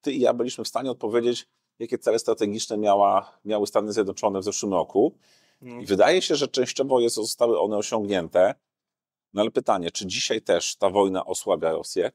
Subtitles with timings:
[0.00, 4.44] ty i ja byliśmy w stanie odpowiedzieć, jakie cele strategiczne miała, miały Stany Zjednoczone w
[4.44, 5.18] zeszłym roku.
[5.80, 8.54] I wydaje się, że częściowo jest, zostały one osiągnięte.
[9.32, 12.10] No ale pytanie, czy dzisiaj też ta wojna osłabia Rosję?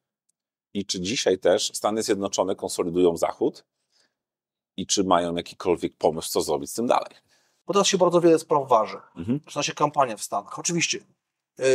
[0.73, 3.65] I czy dzisiaj też Stany Zjednoczone konsolidują Zachód?
[4.77, 7.11] I czy mają jakikolwiek pomysł, co zrobić z tym dalej?
[7.67, 8.97] Bo teraz się bardzo wiele spraw waży.
[9.15, 9.39] Mhm.
[9.45, 10.59] Zaczyna się kampania w Stanach.
[10.59, 10.99] Oczywiście.
[11.57, 11.65] Yy,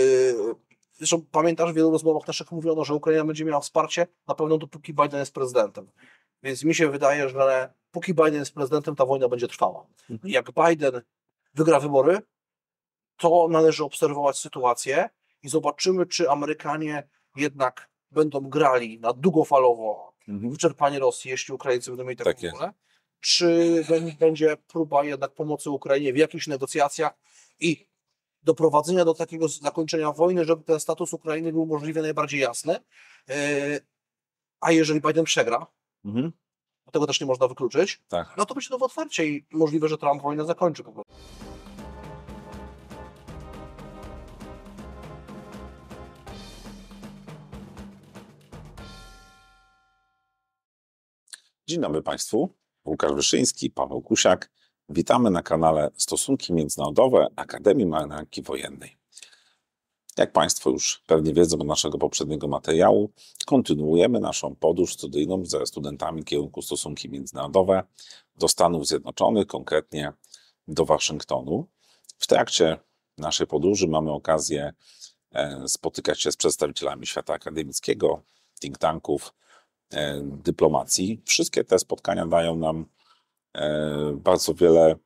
[1.01, 4.95] zresztą pamiętasz, w wielu rozmowach naszych mówiono, że Ukraina będzie miała wsparcie na pewno dopóki
[4.95, 5.91] Biden jest prezydentem.
[6.43, 9.87] Więc mi się wydaje, że póki Biden jest prezydentem, ta wojna będzie trwała.
[10.11, 10.33] Mhm.
[10.33, 11.03] Jak Biden
[11.55, 12.19] wygra wybory,
[13.17, 15.09] to należy obserwować sytuację
[15.43, 22.17] i zobaczymy, czy Amerykanie jednak będą grali na długofalowo wyczerpanie Rosji, jeśli Ukraińcy będą mieli
[22.17, 22.73] taką Tak wolę,
[23.21, 23.47] czy
[23.89, 27.13] bę- będzie próba jednak pomocy Ukrainie w jakichś negocjacjach
[27.61, 27.90] i
[28.43, 32.77] doprowadzenia do takiego zakończenia wojny, żeby ten status Ukrainy był możliwie najbardziej jasny.
[33.29, 33.35] Yy,
[34.61, 35.67] A jeżeli Biden przegra,
[36.05, 36.33] Mhm.
[36.93, 38.35] tego też nie można wykluczyć, Tak.
[38.37, 41.13] no to będzie nowe otwarcie i możliwe, że Trump wojnę zakończy po prostu.
[51.69, 52.55] Dzień dobry Państwu.
[52.85, 54.51] Łukasz Wyszyński, Paweł Kusiak.
[54.93, 58.97] Witamy na kanale Stosunki Międzynarodowe Akademii Marynarki Wojennej.
[60.19, 63.11] Jak Państwo już pewnie wiedzą z naszego poprzedniego materiału,
[63.47, 67.83] kontynuujemy naszą podróż studyjną ze studentami kierunku Stosunki Międzynarodowe
[68.37, 70.13] do Stanów Zjednoczonych, konkretnie
[70.69, 71.67] do Waszyngtonu.
[72.19, 72.77] W trakcie
[73.19, 74.73] naszej podróży mamy okazję
[75.33, 78.23] e, spotykać się z przedstawicielami świata akademickiego,
[78.61, 79.35] think tanków,
[79.91, 81.23] e, dyplomacji.
[81.25, 82.87] Wszystkie te spotkania dają nam
[84.15, 84.97] bardzo wiele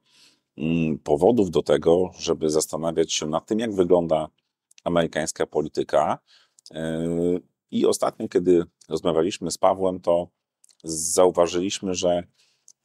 [0.59, 4.29] mm, powodów do tego, żeby zastanawiać się nad tym, jak wygląda
[4.85, 6.19] amerykańska polityka.
[6.71, 7.07] E,
[7.71, 10.29] I ostatnio, kiedy rozmawialiśmy z Pawłem, to
[10.85, 12.23] zauważyliśmy, że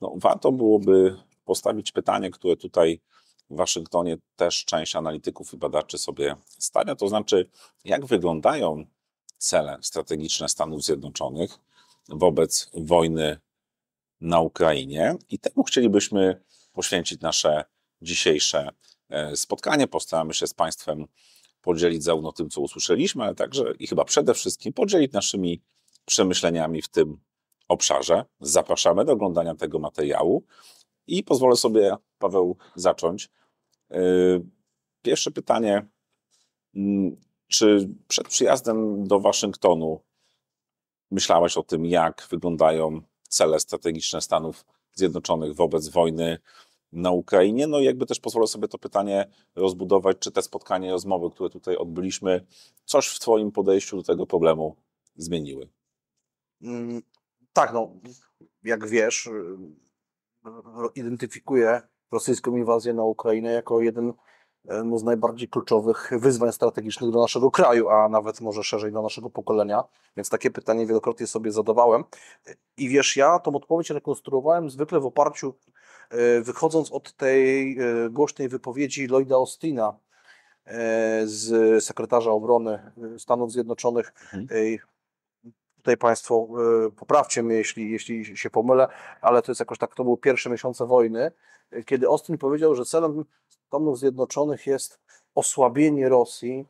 [0.01, 3.01] no, warto byłoby postawić pytanie, które tutaj
[3.49, 7.49] w Waszyngtonie też część analityków i badaczy sobie stawia, to znaczy,
[7.85, 8.85] jak wyglądają
[9.37, 11.59] cele strategiczne Stanów Zjednoczonych
[12.09, 13.37] wobec wojny
[14.21, 15.15] na Ukrainie.
[15.29, 16.41] I temu chcielibyśmy
[16.73, 17.63] poświęcić nasze
[18.01, 18.69] dzisiejsze
[19.09, 19.87] e, spotkanie.
[19.87, 21.05] Postaramy się z Państwem
[21.61, 25.61] podzielić zarówno tym, co usłyszeliśmy, ale także i chyba przede wszystkim podzielić naszymi
[26.05, 27.17] przemyśleniami w tym
[27.67, 28.25] obszarze.
[28.39, 30.43] Zapraszamy do oglądania tego materiału
[31.07, 33.29] i pozwolę sobie, Paweł, zacząć.
[33.89, 34.45] Yy,
[35.01, 35.87] Pierwsze pytanie.
[36.75, 40.03] Mm, Czy przed przyjazdem do Waszyngtonu
[41.11, 46.37] myślałeś o tym, jak wyglądają cele strategiczne Stanów Zjednoczonych wobec wojny
[46.91, 47.67] na Ukrainie?
[47.67, 51.75] No i jakby też pozwolę sobie to pytanie rozbudować, czy te spotkania, rozmowy, które tutaj
[51.75, 52.45] odbyliśmy,
[52.85, 54.75] coś w Twoim podejściu do tego problemu
[55.15, 55.69] zmieniły?
[56.61, 57.01] Mm,
[57.53, 57.95] Tak, no,
[58.63, 59.57] jak wiesz, y,
[60.95, 61.81] identyfikuję
[62.11, 64.13] rosyjską inwazję na Ukrainę jako jeden
[64.85, 69.29] no, z najbardziej kluczowych wyzwań strategicznych dla naszego kraju, a nawet może szerzej dla naszego
[69.29, 69.83] pokolenia.
[70.17, 72.03] Więc takie pytanie wielokrotnie sobie zadawałem.
[72.77, 75.53] I wiesz, ja tą odpowiedź rekonstruowałem zwykle w oparciu,
[76.09, 79.93] e, wychodząc od tej e, głośnej wypowiedzi Lloyda Austina,
[80.65, 84.13] e, z sekretarza obrony Stanów Zjednoczonych.
[84.33, 84.77] Mhm.
[85.77, 86.47] Tutaj Państwo
[86.95, 88.87] poprawcie mnie, jeśli, jeśli się pomylę,
[89.21, 91.31] ale to jest jakoś tak, to były pierwsze miesiące wojny,
[91.85, 93.25] kiedy Austin powiedział, że celem
[93.69, 94.99] Stanów Zjednoczonych jest
[95.35, 96.65] osłabienie Rosji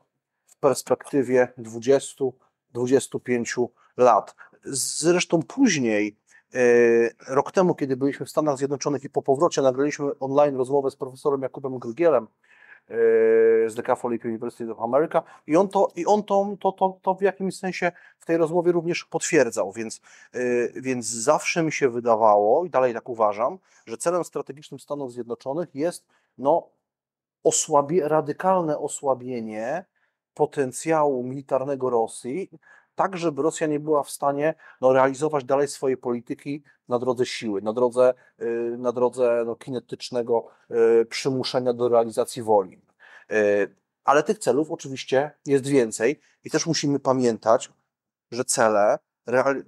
[0.46, 4.34] w perspektywie 20-25 lat.
[4.64, 6.16] Zresztą później,
[6.54, 10.96] e, rok temu, kiedy byliśmy w Stanach Zjednoczonych i po powrocie nagraliśmy online rozmowę z
[10.96, 12.28] profesorem Jakubem Grygielem e,
[13.70, 17.14] z The Catholic University of America i on to, i on to, to, to, to
[17.14, 20.00] w jakimś sensie w tej rozmowie również potwierdzał, więc,
[20.34, 25.74] y, więc zawsze mi się wydawało i dalej tak uważam, że celem strategicznym Stanów Zjednoczonych
[25.74, 26.06] jest
[26.38, 26.79] no,
[27.44, 29.84] osłabie, radykalne osłabienie
[30.34, 32.50] potencjału militarnego Rosji,
[32.94, 37.62] tak żeby Rosja nie była w stanie no, realizować dalej swojej polityki na drodze siły,
[37.62, 40.46] na drodze, y, na drodze no, kinetycznego
[41.00, 42.82] y, przymuszenia do realizacji woli.
[43.32, 47.72] Y, Ale tych celów oczywiście jest więcej i też musimy pamiętać,
[48.30, 49.64] że cele real...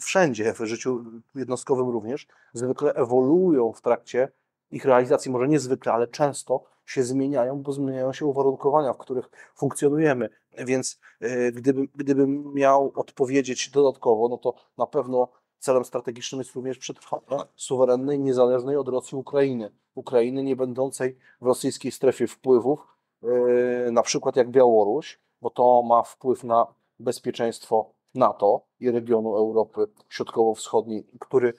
[0.00, 1.04] wszędzie w życiu
[1.34, 4.28] jednostkowym również zwykle ewoluują w trakcie
[4.70, 9.30] ich realizacji, może nie zwykle, ale często się zmieniają, bo zmieniają się uwarunkowania, w których
[9.54, 10.28] funkcjonujemy.
[10.58, 15.28] Więc y, gdybym, gdybym miał odpowiedzieć dodatkowo, no to na pewno
[15.58, 17.24] celem strategicznym jest również przetrwanie
[17.56, 19.70] suwerennej, niezależnej od Rosji Ukrainy.
[19.94, 22.80] Ukrainy nie będącej w rosyjskiej strefie wpływów,
[23.22, 26.66] yy, na przykład jak Białoruś, bo to ma wpływ na
[26.98, 31.52] bezpieczeństwo NATO i regionu Europy Środkowo-Wschodniej, który,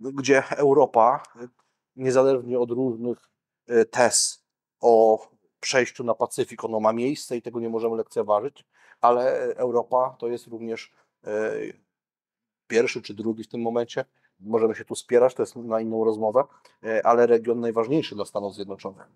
[0.00, 1.22] gdzie Europa,
[1.96, 3.18] niezależnie od różnych
[3.68, 4.41] e, tez
[4.82, 5.26] o
[5.60, 8.64] przejściu na Pacyfik, ono ma miejsce i tego nie możemy lekceważyć,
[9.00, 10.92] ale Europa to jest również
[11.24, 11.52] e,
[12.66, 14.04] pierwszy czy drugi w tym momencie.
[14.40, 16.44] Możemy się tu spierać, to jest na inną rozmowę,
[16.84, 19.08] e, ale region najważniejszy dla Stanów Zjednoczonych.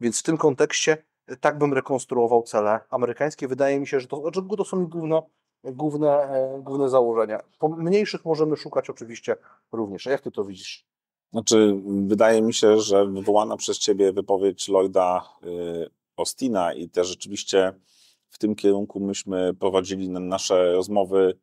[0.00, 1.04] Więc w tym kontekście
[1.40, 3.48] tak bym rekonstruował cele amerykańskie.
[3.48, 5.22] Wydaje mi się, że to, że to są główne,
[5.64, 6.28] główne,
[6.58, 7.40] główne założenia.
[7.58, 9.36] Po mniejszych możemy szukać oczywiście
[9.72, 10.06] również.
[10.06, 10.91] A jak ty to widzisz?
[11.32, 17.72] Znaczy, wydaje mi się, że wywołana przez ciebie wypowiedź Lloyda y, Ostina i też rzeczywiście
[18.30, 21.38] w tym kierunku myśmy prowadzili nasze rozmowy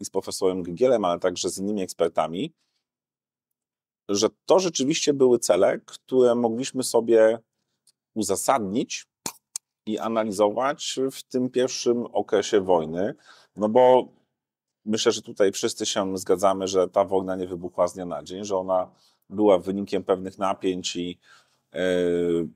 [0.00, 2.52] i z profesorem Gigielem, ale także z innymi ekspertami,
[4.08, 7.38] że to rzeczywiście były cele, które mogliśmy sobie
[8.14, 9.06] uzasadnić
[9.86, 13.14] i analizować w tym pierwszym okresie wojny,
[13.56, 14.08] no bo
[14.84, 18.44] myślę, że tutaj wszyscy się zgadzamy, że ta wojna nie wybuchła z dnia na dzień,
[18.44, 18.90] że ona
[19.30, 21.18] była wynikiem pewnych napięć i
[21.72, 21.78] e,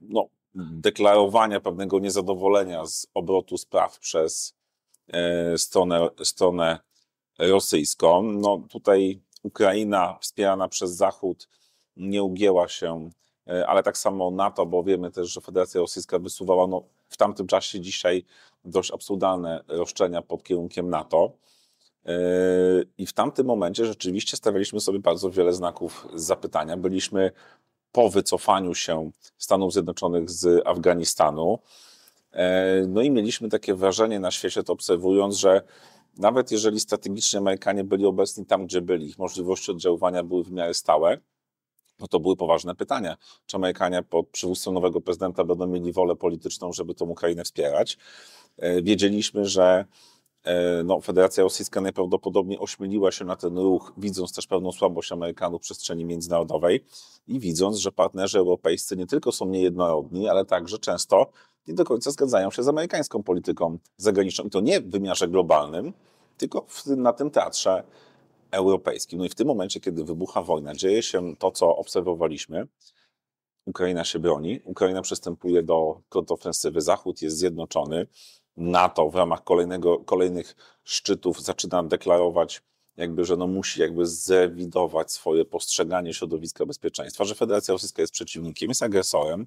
[0.00, 4.54] no, deklarowania pewnego niezadowolenia z obrotu spraw przez
[5.12, 6.78] e, stronę, stronę
[7.38, 8.22] rosyjską.
[8.22, 11.48] No, tutaj Ukraina wspierana przez Zachód
[11.96, 13.10] nie ugięła się,
[13.48, 17.46] e, ale tak samo NATO, bo wiemy też, że Federacja Rosyjska wysuwała no, w tamtym
[17.46, 18.24] czasie dzisiaj
[18.64, 21.32] dość absurdalne roszczenia pod kierunkiem NATO.
[22.98, 26.76] I w tamtym momencie rzeczywiście stawialiśmy sobie bardzo wiele znaków zapytania.
[26.76, 27.30] Byliśmy
[27.92, 31.58] po wycofaniu się Stanów Zjednoczonych z Afganistanu.
[32.88, 35.62] No i mieliśmy takie wrażenie na świecie, to obserwując, że
[36.18, 40.74] nawet jeżeli strategicznie Amerykanie byli obecni tam, gdzie byli, ich możliwości oddziaływania były w miarę
[40.74, 41.18] stałe,
[42.00, 43.16] no to były poważne pytania.
[43.46, 47.98] Czy Amerykanie pod przywództwem nowego prezydenta będą mieli wolę polityczną, żeby tą Ukrainę wspierać?
[48.58, 50.15] E, wiedzieliśmy, że E,
[50.84, 55.64] no, Federacja Rosyjska najprawdopodobniej ośmieliła się na ten ruch, widząc też pewną słabość Amerykanów w
[55.64, 56.84] przestrzeni międzynarodowej
[57.28, 61.26] i widząc, że partnerzy europejscy nie tylko są niejednorodni, ale także często
[61.68, 64.44] nie do końca zgadzają się z amerykańską polityką zagraniczną.
[64.44, 65.92] I to nie w wymiarze globalnym,
[66.36, 67.84] tylko w, na tym teatrze
[68.50, 69.18] europejskim.
[69.18, 72.66] No i w tym momencie, kiedy wybucha wojna, dzieje się to, co obserwowaliśmy.
[73.66, 78.06] Ukraina się broni, Ukraina przystępuje do kontrofensywy, Zachód jest zjednoczony,
[78.56, 82.62] NATO w ramach kolejnego, kolejnych szczytów zaczyna deklarować,
[82.96, 88.68] jakby, że no musi jakby zrewidować swoje postrzeganie środowiska bezpieczeństwa, że Federacja Rosyjska jest przeciwnikiem,
[88.68, 89.46] jest agresorem.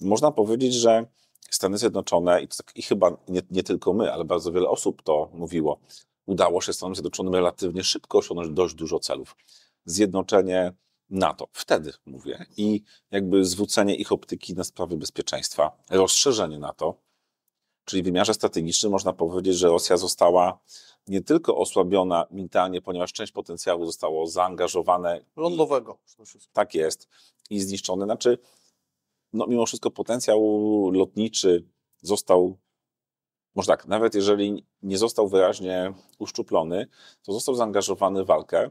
[0.00, 1.06] Można powiedzieć, że
[1.50, 5.30] Stany Zjednoczone, i, tak, i chyba nie, nie, tylko my, ale bardzo wiele osób to
[5.32, 5.80] mówiło,
[6.26, 9.36] udało się Stanom Zjednoczonym relatywnie szybko osiągnąć dość dużo celów.
[9.84, 10.72] Zjednoczenie
[11.10, 16.94] NATO, wtedy mówię, i jakby zwrócenie ich optyki na sprawy bezpieczeństwa, rozszerzenie NATO,
[17.88, 20.58] Czyli w wymiarze strategicznym można powiedzieć, że Rosja została
[21.06, 25.20] nie tylko osłabiona militarnie, ponieważ część potencjału zostało zaangażowane.
[25.36, 25.98] Lądowego.
[26.52, 27.08] Tak jest.
[27.50, 28.04] I zniszczone.
[28.04, 28.38] Znaczy,
[29.32, 30.40] no, mimo wszystko potencjał
[30.92, 31.64] lotniczy
[32.02, 32.58] został,
[33.54, 36.86] może tak, nawet jeżeli nie został wyraźnie uszczuplony,
[37.22, 38.70] to został zaangażowany w walkę.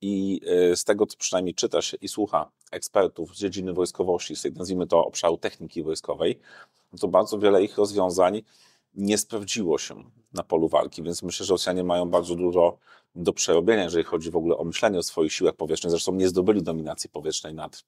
[0.00, 4.86] I e, z tego, co przynajmniej czyta się i słucha ekspertów z dziedziny wojskowości, nazwijmy
[4.86, 6.40] to obszaru techniki wojskowej,
[7.00, 8.42] to bardzo wiele ich rozwiązań
[8.94, 12.78] nie sprawdziło się na polu walki, więc myślę, że Rosjanie mają bardzo dużo
[13.14, 15.90] do przerobienia, jeżeli chodzi w ogóle o myślenie o swoich siłach powietrznych.
[15.90, 17.84] Zresztą nie zdobyli dominacji powietrznej nad,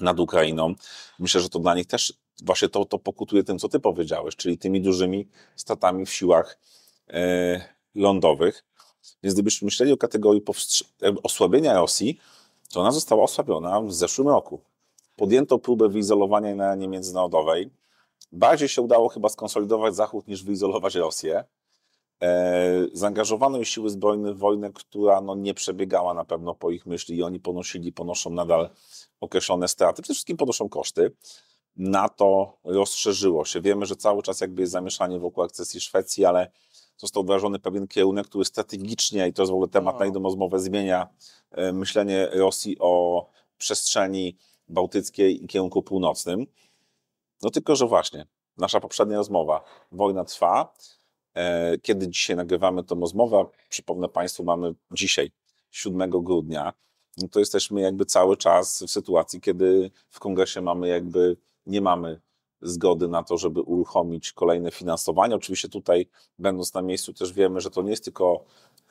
[0.00, 0.74] nad Ukrainą.
[1.18, 4.58] Myślę, że to dla nich też właśnie to, to pokutuje tym, co ty powiedziałeś, czyli
[4.58, 6.58] tymi dużymi statami w siłach
[7.08, 7.60] e,
[7.94, 8.64] lądowych.
[9.22, 10.42] Więc gdybyśmy myśleli o kategorii
[11.22, 12.18] osłabienia Rosji,
[12.72, 14.60] to ona została osłabiona w zeszłym roku.
[15.16, 17.70] Podjęto próbę wyizolowania na arenie międzynarodowej.
[18.32, 21.44] Bardziej się udało chyba skonsolidować Zachód niż wyizolować Rosję.
[22.22, 26.86] E, zaangażowano ich siły zbrojne w wojnę, która no, nie przebiegała na pewno po ich
[26.86, 28.70] myśli i oni ponosili, ponoszą nadal
[29.20, 30.02] określone straty.
[30.02, 31.12] Przede wszystkim ponoszą koszty.
[31.76, 33.60] NATO rozszerzyło się.
[33.60, 36.50] Wiemy, że cały czas jakby jest zamieszanie wokół akcesji Szwecji, ale
[36.96, 40.60] został wyrażony pewien kierunek, który strategicznie, i to jest w ogóle temat na inną rozmowę,
[40.60, 41.08] zmienia
[41.50, 43.26] e, myślenie Rosji o
[43.58, 44.36] przestrzeni
[44.68, 46.46] bałtyckiej i kierunku północnym.
[47.42, 48.26] No tylko, że właśnie,
[48.58, 50.74] nasza poprzednia rozmowa, wojna trwa.
[51.34, 55.30] E, kiedy dzisiaj nagrywamy tę rozmowę, przypomnę Państwu, mamy dzisiaj,
[55.70, 56.72] 7 grudnia,
[57.18, 62.20] no to jesteśmy jakby cały czas w sytuacji, kiedy w kongresie mamy jakby, nie mamy
[62.62, 65.34] zgody na to, żeby uruchomić kolejne finansowanie.
[65.34, 66.08] Oczywiście tutaj,
[66.38, 68.44] będąc na miejscu, też wiemy, że to nie jest tylko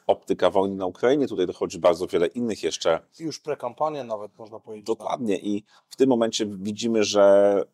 [0.08, 3.00] optyka wojny na Ukrainie, tutaj dochodzi bardzo wiele innych jeszcze.
[3.20, 4.88] Już prekampania nawet można powiedzieć.
[4.88, 4.98] Tak.
[4.98, 7.66] Dokładnie i w tym momencie widzimy, że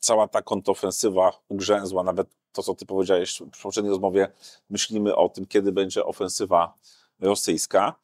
[0.00, 4.32] cała ta kontrofensywa ugrzęzła, nawet to, co ty powiedziałeś w poprzedniej rozmowie,
[4.70, 6.74] myślimy o tym, kiedy będzie ofensywa
[7.20, 7.94] rosyjska.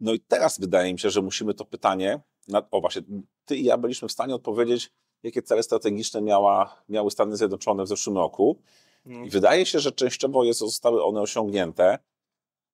[0.00, 2.20] No i teraz wydaje mi się, że musimy to pytanie,
[2.70, 3.02] o właśnie,
[3.44, 7.88] ty i ja byliśmy w stanie odpowiedzieć, jakie cele strategiczne miała, miały Stany Zjednoczone w
[7.88, 8.58] zeszłym roku.
[9.24, 11.98] I wydaje się, że częściowo jest, zostały one osiągnięte.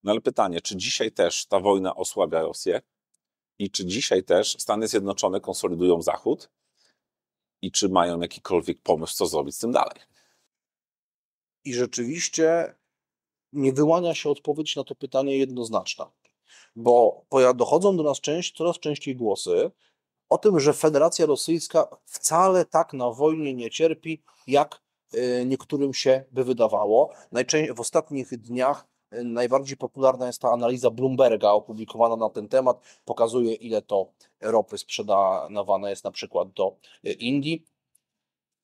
[0.02, 2.80] No ale pytanie, czy dzisiaj też ta wojna osłabia Rosję?
[3.58, 6.50] I czy dzisiaj też Stany Zjednoczone konsolidują Zachód?
[7.62, 9.98] I czy mają jakikolwiek pomysł, co zrobić z tym dalej?
[11.64, 12.74] I rzeczywiście
[13.52, 16.10] nie wyłania się odpowiedź na to pytanie jednoznaczna,
[16.76, 17.24] bo
[17.54, 19.70] dochodzą do nas część, coraz częściej głosy
[20.28, 24.82] o tym, że Federacja Rosyjska wcale tak na wojnie nie cierpi, jak
[25.14, 27.12] y, niektórym się by wydawało.
[27.32, 32.80] Najczęściej w ostatnich dniach najbardziej popularna jest ta analiza Bloomberga opublikowana na ten temat.
[33.04, 37.64] Pokazuje, ile to ropy sprzedawane jest na przykład do y, Indii.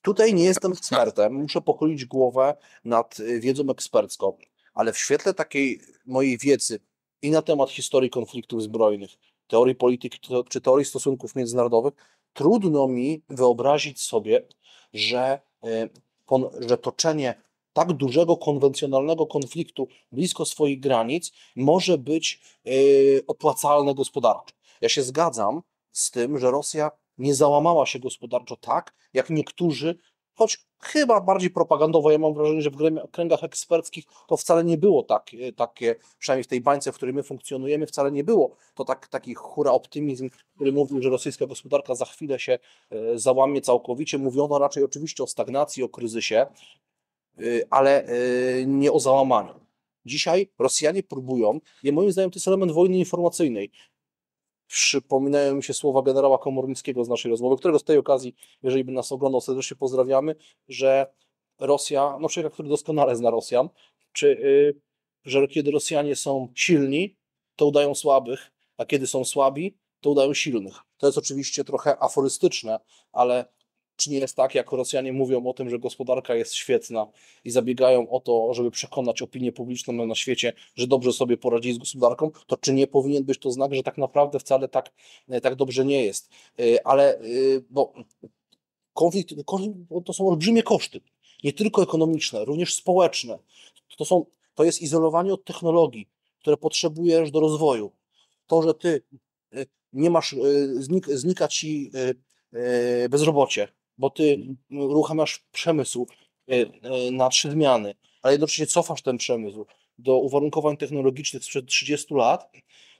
[0.02, 4.36] Tutaj nie jestem ekspertem, muszę pochylić głowę nad wiedzą ekspercką,
[4.74, 6.80] ale w świetle takiej mojej wiedzy
[7.22, 9.10] i na temat historii konfliktów zbrojnych,
[9.46, 11.94] teorii polityki czy teorii stosunków międzynarodowych,
[12.32, 14.46] trudno mi wyobrazić sobie,
[14.94, 15.88] że, e,
[16.60, 17.34] że toczenie
[17.74, 22.70] tak dużego konwencjonalnego konfliktu blisko swoich granic może być e,
[23.26, 24.54] opłacalne gospodarczo.
[24.80, 25.62] Ja się zgadzam
[25.92, 29.98] z tym, że Rosja nie załamała się gospodarczo tak, jak niektórzy
[30.34, 32.10] choć chyba bardziej propagandowo.
[32.10, 36.44] Ja mam wrażenie, że w kręgach eksperckich to wcale nie było tak, e, takie, przynajmniej
[36.44, 40.30] w tej bańce, w której my funkcjonujemy, wcale nie było to tak, taki hura optymizm,
[40.54, 42.58] który mówił, że rosyjska gospodarka za chwilę się
[42.90, 44.18] e, załamie całkowicie.
[44.18, 46.46] Mówiono raczej oczywiście o stagnacji, o kryzysie,
[47.70, 48.06] ale
[48.66, 49.54] nie o załamaniu.
[50.06, 53.70] Dzisiaj Rosjanie próbują, i moim zdaniem to jest element wojny informacyjnej,
[54.66, 58.92] przypominają mi się słowa generała Komornickiego z naszej rozmowy, którego z tej okazji, jeżeli by
[58.92, 60.36] nas oglądał, serdecznie pozdrawiamy,
[60.68, 61.06] że
[61.58, 63.68] Rosja, no człowiek, który doskonale zna Rosjan,
[64.12, 64.80] czy, yy,
[65.24, 67.16] że kiedy Rosjanie są silni,
[67.56, 70.74] to udają słabych, a kiedy są słabi, to udają silnych.
[70.96, 72.80] To jest oczywiście trochę aforystyczne,
[73.12, 73.44] ale
[73.96, 77.06] czy nie jest tak, jak Rosjanie mówią o tym, że gospodarka jest świetna
[77.44, 81.78] i zabiegają o to, żeby przekonać opinię publiczną na świecie, że dobrze sobie poradzili z
[81.78, 84.92] gospodarką, to czy nie powinien być to znak, że tak naprawdę wcale tak,
[85.28, 86.30] e, tak dobrze nie jest.
[86.58, 87.20] E, ale e,
[87.70, 87.92] bo
[88.92, 89.34] konflikt,
[90.04, 91.00] to są olbrzymie koszty,
[91.44, 93.38] nie tylko ekonomiczne, również społeczne.
[93.96, 96.08] To, są, to jest izolowanie od technologii,
[96.38, 97.92] które potrzebujesz do rozwoju.
[98.46, 99.02] To, że ty
[99.92, 100.36] nie masz,
[101.06, 101.90] znika ci
[103.10, 106.06] bezrobocie, bo ty uruchamiasz przemysł
[106.48, 109.66] e, e, na trzy zmiany, ale jednocześnie cofasz ten przemysł
[109.98, 112.52] do uwarunkowań technologicznych sprzed 30 lat,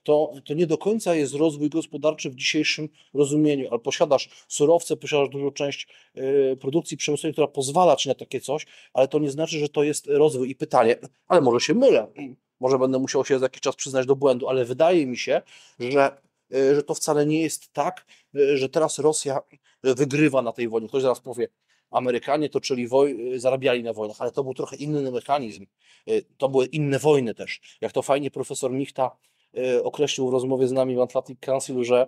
[0.02, 5.28] to, to nie do końca jest rozwój gospodarczy w dzisiejszym rozumieniu, ale posiadasz surowce, posiadasz
[5.28, 9.58] dużą część y, produkcji przemysłowej, która pozwala ci na takie coś, ale to nie znaczy,
[9.58, 10.50] że to jest rozwój.
[10.50, 10.96] I pytanie,
[11.28, 12.06] ale może się mylę,
[12.60, 15.42] może będę musiał się za jakiś czas przyznać do błędu, ale wydaje mi się,
[15.78, 16.16] że
[16.54, 19.40] E, że to wcale nie jest tak, e, że teraz Rosja
[19.84, 20.88] wygrywa na tej wojnie.
[20.88, 21.48] Ktoś zaraz powie,
[21.90, 25.66] Amerykanie toczyli woj- zarabiali na wojnach, ale to był trochę inny mechanizm.
[26.06, 27.60] E, to były inne wojny też.
[27.80, 29.16] Jak to fajnie profesor Michta
[29.82, 32.06] określił w rozmowie z nami w Atlantic Council, że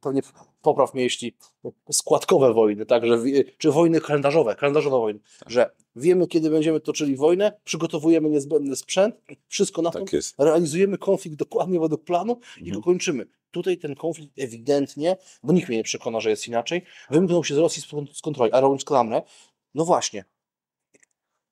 [0.00, 0.22] pewnie
[0.62, 1.36] popraw mnie, jeśli
[1.92, 3.18] składkowe wojny, tak, że,
[3.58, 5.50] czy wojny kalendarzowe, kalendarzowe wojny, tak.
[5.50, 9.14] że wiemy, kiedy będziemy toczyli wojnę, przygotowujemy niezbędny sprzęt,
[9.48, 12.66] wszystko na tak to, realizujemy konflikt dokładnie według planu mhm.
[12.66, 13.26] i go kończymy.
[13.50, 17.58] Tutaj ten konflikt ewidentnie, bo nikt mnie nie przekona, że jest inaczej, wymknął się z
[17.58, 18.52] Rosji z kontroli.
[18.52, 19.22] A robiąc klamrę,
[19.74, 20.24] no właśnie,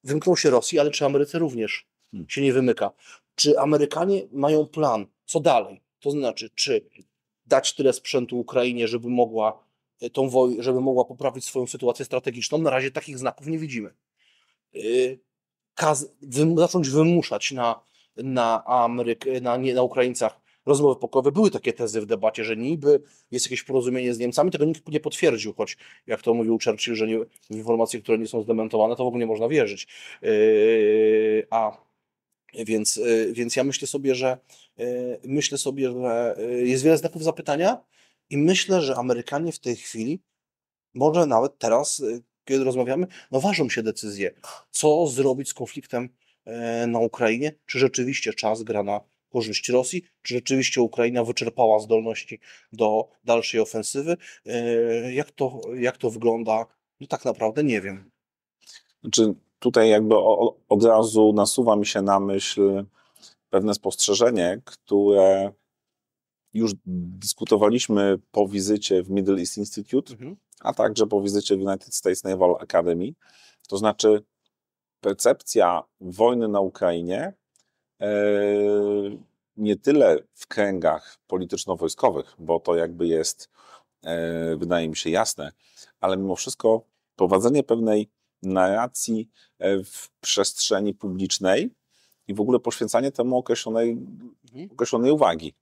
[0.05, 2.29] wymknął się Rosji, ale czy Ameryce również hmm.
[2.31, 2.93] się nie wymyka?
[3.37, 5.81] Czy Amerykanie mają plan, co dalej?
[6.01, 6.89] To znaczy, czy
[7.47, 9.65] dać tyle sprzętu Ukrainie, żeby mogła
[10.01, 12.59] e, tą woj- żeby mogła poprawić swoją sytuację strategiczną.
[12.59, 13.95] Na razie takich znaków nie widzimy.
[14.73, 15.19] Yy,
[15.75, 16.07] kaz-
[16.57, 17.81] zacząć wymuszać na,
[18.17, 21.33] na, Ameryk- na, nie, na Ukraińcach rozmowy pokojowe.
[21.33, 25.01] Były takie tezy w debacie, że niby jest jakieś porozumienie z Niemcami, tego nikt nie
[25.01, 25.77] potwierdził, choć
[26.07, 27.19] jak to mówił Churchill, że nie,
[27.51, 29.87] informacje, które nie są zdementowane, to w ogóle nie można wierzyć.
[30.23, 31.86] Yy, a
[32.55, 34.39] więc, y, więc ja myślę sobie, że
[34.81, 37.85] y, myślę sobie, że y, jest wiele znaków zapytania
[38.31, 40.21] i myślę, że Amerykanie w tej chwili,
[40.95, 42.03] może nawet teraz,
[42.45, 44.35] kiedy rozmawiamy, no ważą się decyzje,
[44.71, 46.09] co zrobić z konfliktem
[46.87, 52.41] na Ukrainie, czy rzeczywiście czas gra na korzyść Rosji, czy rzeczywiście Ukraina wyczerpała zdolności
[52.73, 54.17] do dalszej ofensywy.
[55.13, 56.67] Jak to, jak to wygląda?
[57.01, 58.11] No tak naprawdę nie wiem.
[59.01, 60.15] Znaczy, tutaj jakby
[60.69, 62.85] od razu nasuwa mi się na myśl
[63.51, 65.53] pewne spostrzeżenie, które
[66.55, 70.37] już dyskutowaliśmy po wizycie w Middle East Institute, mhm.
[70.61, 73.13] a także po wizycie w United States Naval Academy.
[73.69, 74.23] To znaczy,
[75.01, 77.33] percepcja wojny na Ukrainie
[78.01, 78.09] e,
[79.57, 83.51] nie tyle w kręgach polityczno-wojskowych, bo to jakby jest,
[84.05, 85.53] e, wydaje mi się, jasne,
[86.01, 86.83] ale mimo wszystko
[87.17, 88.09] prowadzenie pewnej
[88.47, 91.71] narracji e, w przestrzeni publicznej
[92.29, 93.91] i w ogóle poświęcanie temu określonej,
[94.45, 94.69] Mhm.
[94.73, 95.55] określonej uwagi.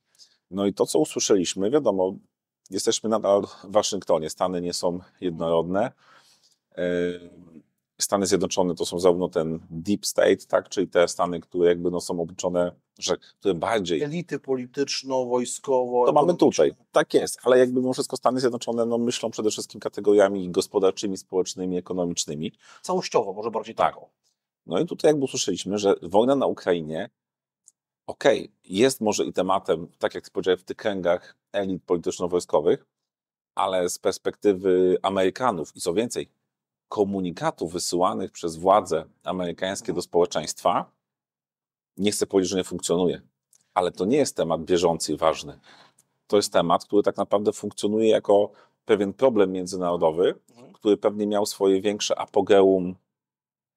[0.51, 2.15] No i to, co usłyszeliśmy, wiadomo,
[2.71, 5.93] jesteśmy nadal w Waszyngtonie, Stany nie są jednorodne.
[8.01, 12.01] Stany Zjednoczone to są zarówno ten deep state, tak, czyli te Stany, które jakby no,
[12.01, 16.07] są obliczone, że które bardziej Elity polityczno-wojskowo.
[16.07, 16.73] to mamy tutaj.
[16.93, 21.77] Tak jest, ale jakby mimo wszystko Stany Zjednoczone no, myślą przede wszystkim kategoriami gospodarczymi, społecznymi,
[21.77, 22.53] ekonomicznymi.
[22.83, 23.95] Całościowo, może bardziej Tak.
[24.67, 27.11] No i tutaj jakby usłyszeliśmy, że wojna na Ukrainie,
[28.07, 32.87] okej, jest może i tematem, tak jak ty powiedziałeś, w tych kręgach elit polityczno-wojskowych,
[33.55, 36.29] ale z perspektywy Amerykanów i co więcej,
[36.89, 40.91] komunikatów wysyłanych przez władze amerykańskie do społeczeństwa,
[41.97, 43.21] nie chcę powiedzieć, że nie funkcjonuje,
[43.75, 45.59] ale to nie jest temat bieżący i ważny.
[46.27, 48.53] To jest temat, który tak naprawdę funkcjonuje jako
[48.85, 50.73] pewien problem międzynarodowy, Mhm.
[50.73, 52.95] który pewnie miał swoje większe apogeum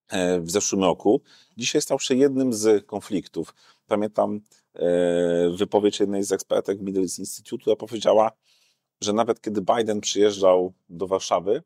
[0.09, 1.21] e, w zeszłym roku.
[1.57, 3.55] Dzisiaj stał się jednym z konfliktów.
[3.87, 4.41] Pamiętam
[4.75, 8.31] e, wypowiedź jednej z ekspertek Middle East Institute, która powiedziała,
[9.01, 11.63] że nawet kiedy Biden przyjeżdżał do Warszawy,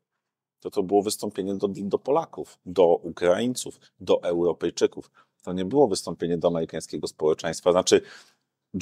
[0.62, 5.10] to to było wystąpienie do, do Polaków, do Ukraińców, do Europejczyków.
[5.42, 7.72] To nie było wystąpienie do amerykańskiego społeczeństwa.
[7.72, 8.00] Znaczy,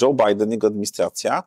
[0.03, 1.43] Joe Biden, jego administracja,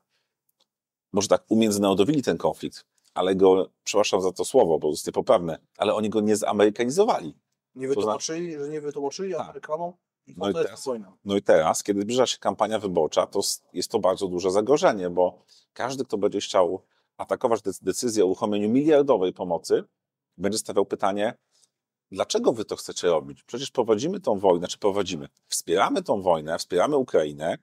[1.14, 5.94] może tak, umiędzynarodowili ten konflikt, ale go, przepraszam za to słowo, bo jest niepoprawne, ale
[5.94, 7.36] oni go nie zamerykanizowali.
[7.76, 9.42] Nie To wytłumaczyli, że nie wytłumaczyli Tak.
[9.42, 9.94] Amerykanom,
[10.38, 10.90] No i teraz-.
[11.26, 13.40] No i teraz, kiedy zbliża się kampania wyborcza, to
[13.74, 16.82] jest to bardzo duże zagrożenie, bo każdy, kto będzie chciał
[17.18, 19.84] atakować dec- decyzję o uruchomieniu miliardowej pomocy,
[20.38, 21.34] będzie stawiał pytanie,
[22.12, 23.44] dlaczego wy to chcecie robić?
[23.44, 25.28] Przecież prowadzimy tą wojnę, czy prowadzimy?
[25.48, 27.58] Wspieramy tą wojnę, wspieramy Ukrainę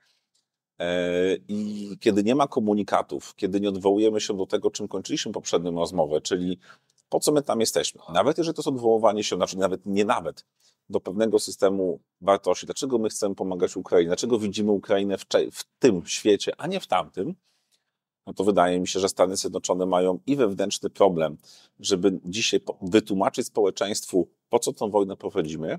[0.79, 5.75] e, i kiedy nie ma komunikatów, kiedy nie odwołujemy się do tego, czym kończyliśmy poprzednią
[5.75, 6.59] rozmowę, czyli
[7.09, 8.01] po co my tam jesteśmy?
[8.09, 10.45] Nawet jeżeli to jest odwoływanie się, znaczy nawet nie nawet,
[10.89, 12.67] do pewnego systemu wartości.
[12.67, 14.07] Dlaczego my chcemy pomagać Ukrainie?
[14.07, 17.35] Dlaczego widzimy Ukrainę w, w tym świecie, a nie w tamtym?
[18.31, 21.37] No to wydaje mi się, że Stany Zjednoczone mają i wewnętrzny problem,
[21.81, 25.79] żeby dzisiaj wytłumaczyć społeczeństwu, po co tą wojnę prowadzimy.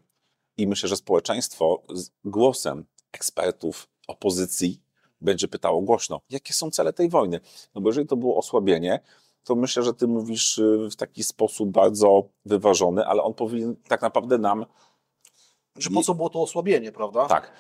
[0.58, 4.82] I myślę, że społeczeństwo z głosem ekspertów, opozycji
[5.22, 7.40] będzie pytało głośno, jakie są cele tej wojny.
[7.76, 9.00] No bo jeżeli to było osłabienie,
[9.44, 14.02] to myślę, że ty mówisz y, w taki sposób bardzo wyważony, ale on powinien tak
[14.02, 14.66] naprawdę nam
[15.78, 17.26] Że po co było to osłabienie, prawda?
[17.26, 17.52] tak.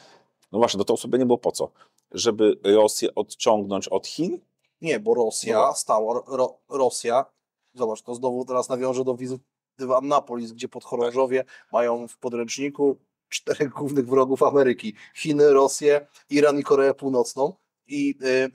[0.52, 1.72] No właśnie, no to osłabienie było po co?
[2.12, 4.40] Żeby Rosję odciągnąć od Chin?
[4.82, 5.74] Nie, bo Rosja No.
[5.74, 7.26] stała, ro, Rosja,
[7.74, 9.44] zobacz, to znowu teraz nawiążę do wizyty
[9.80, 12.98] w Annapolis, gdzie podchorążowie mają w podręczniku
[13.30, 14.94] czterech głównych wrogów Ameryki.
[15.16, 17.54] Chiny, Rosję, Iran i Koreę Północną.
[17.88, 18.52] I y,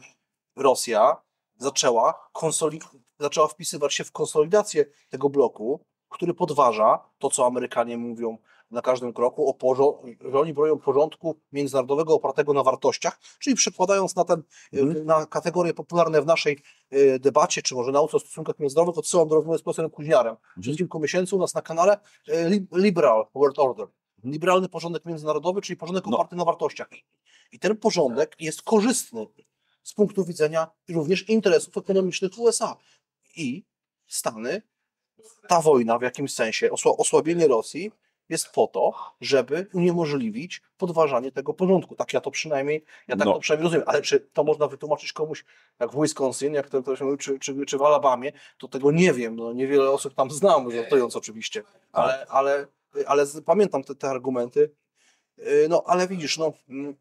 [0.57, 1.23] Rosja
[1.59, 2.29] zaczęła,
[3.19, 8.39] zaczęła wpisywać się w konsolidację tego bloku, który podważa to, co Amerykanie mówią
[8.71, 9.75] na każdym kroku, o
[10.31, 15.07] że oni bronią porządku międzynarodowego opartego na wartościach, czyli przekładając na ten Mhm.
[15.07, 16.59] na kategorie popularne w naszej
[16.93, 20.37] y, debacie, czy może nauce o stosunkach międzynarodowych, odsyłam do rozmowy z profesorem Kuźniarem.
[20.61, 21.99] Przez kilku miesięcy u nas na kanale
[22.29, 23.87] li- Liberal World Order.
[24.25, 26.15] Liberalny porządek międzynarodowy, czyli porządek No.
[26.17, 26.89] oparty na wartościach.
[27.53, 29.27] I ten porządek jest korzystny
[29.83, 32.77] z punktu widzenia również interesów ekonomicznych USA.
[33.37, 33.65] I
[34.07, 34.63] Stany,
[35.49, 37.93] ta wojna w jakimś sensie, osła- osłabienie Rosji
[38.29, 41.95] jest po to, żeby uniemożliwić podważanie tego porządku.
[41.97, 43.33] Tak ja to przynajmniej, ja tak No.
[43.35, 43.85] to przynajmniej rozumiem.
[43.89, 45.45] Ale czy to można wytłumaczyć komuś,
[45.81, 49.13] jak w Wisconsin, jak to ktoś mówił, czy, czy, czy w Alabamie, to tego nie
[49.13, 49.37] wiem.
[49.37, 51.63] No, niewiele osób tam znam, żartując oczywiście.
[51.93, 52.67] Ale, ale,
[53.07, 54.71] ale z- pamiętam te, te argumenty.
[55.39, 56.95] Yy, No, ale widzisz, no, mm,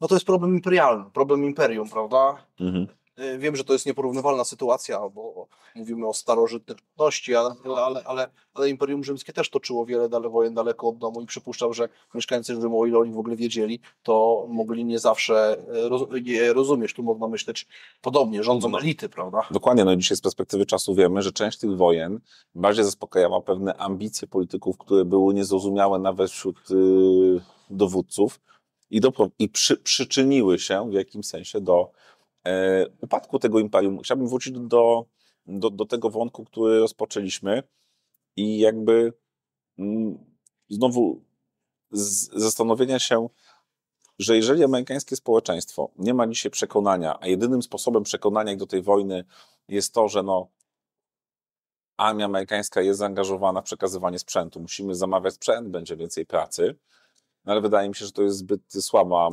[0.00, 2.46] no to jest problem imperialny, problem imperium, prawda?
[2.60, 2.86] Mhm.
[3.18, 8.70] Y, Wiem, że to jest nieporównywalna sytuacja, bo mówimy o starożytności, ale, ale, ale, ale
[8.70, 12.80] Imperium Rzymskie też toczyło wiele dale wojen daleko od domu i przypuszczam, że mieszkańcy Rzymu,
[12.80, 16.94] o ile oni w ogóle wiedzieli, to mogli nie zawsze e, roz, nie rozumieć.
[16.94, 17.66] Tu można myśleć
[18.02, 18.78] podobnie, rządzą No.
[18.78, 19.40] elity, prawda?
[19.50, 22.20] Dokładnie, no dzisiaj z perspektywy czasu wiemy, że część tych wojen
[22.54, 26.74] bardziej zaspokajała pewne ambicje polityków, które były niezrozumiałe nawet wśród y,
[27.70, 28.40] dowódców
[28.90, 31.90] i, do, i przy, przyczyniły się w jakimś sensie do
[33.00, 33.98] upadku tego imperium.
[33.98, 35.06] Chciałbym wrócić do,
[35.46, 37.62] do, do tego wątku, który rozpoczęliśmy
[38.36, 39.12] i jakby
[39.78, 40.18] mm,
[40.68, 41.24] znowu
[41.90, 43.28] z, zastanowienia się,
[44.18, 48.82] że jeżeli amerykańskie społeczeństwo nie ma dzisiaj przekonania, a jedynym sposobem przekonania ich do tej
[48.82, 49.24] wojny
[49.68, 50.48] jest to, że no,
[51.96, 56.76] armia amerykańska jest zaangażowana w przekazywanie sprzętu, musimy zamawiać sprzęt, będzie więcej pracy,
[57.44, 59.30] no ale wydaje mi się, że to jest zbyt słaba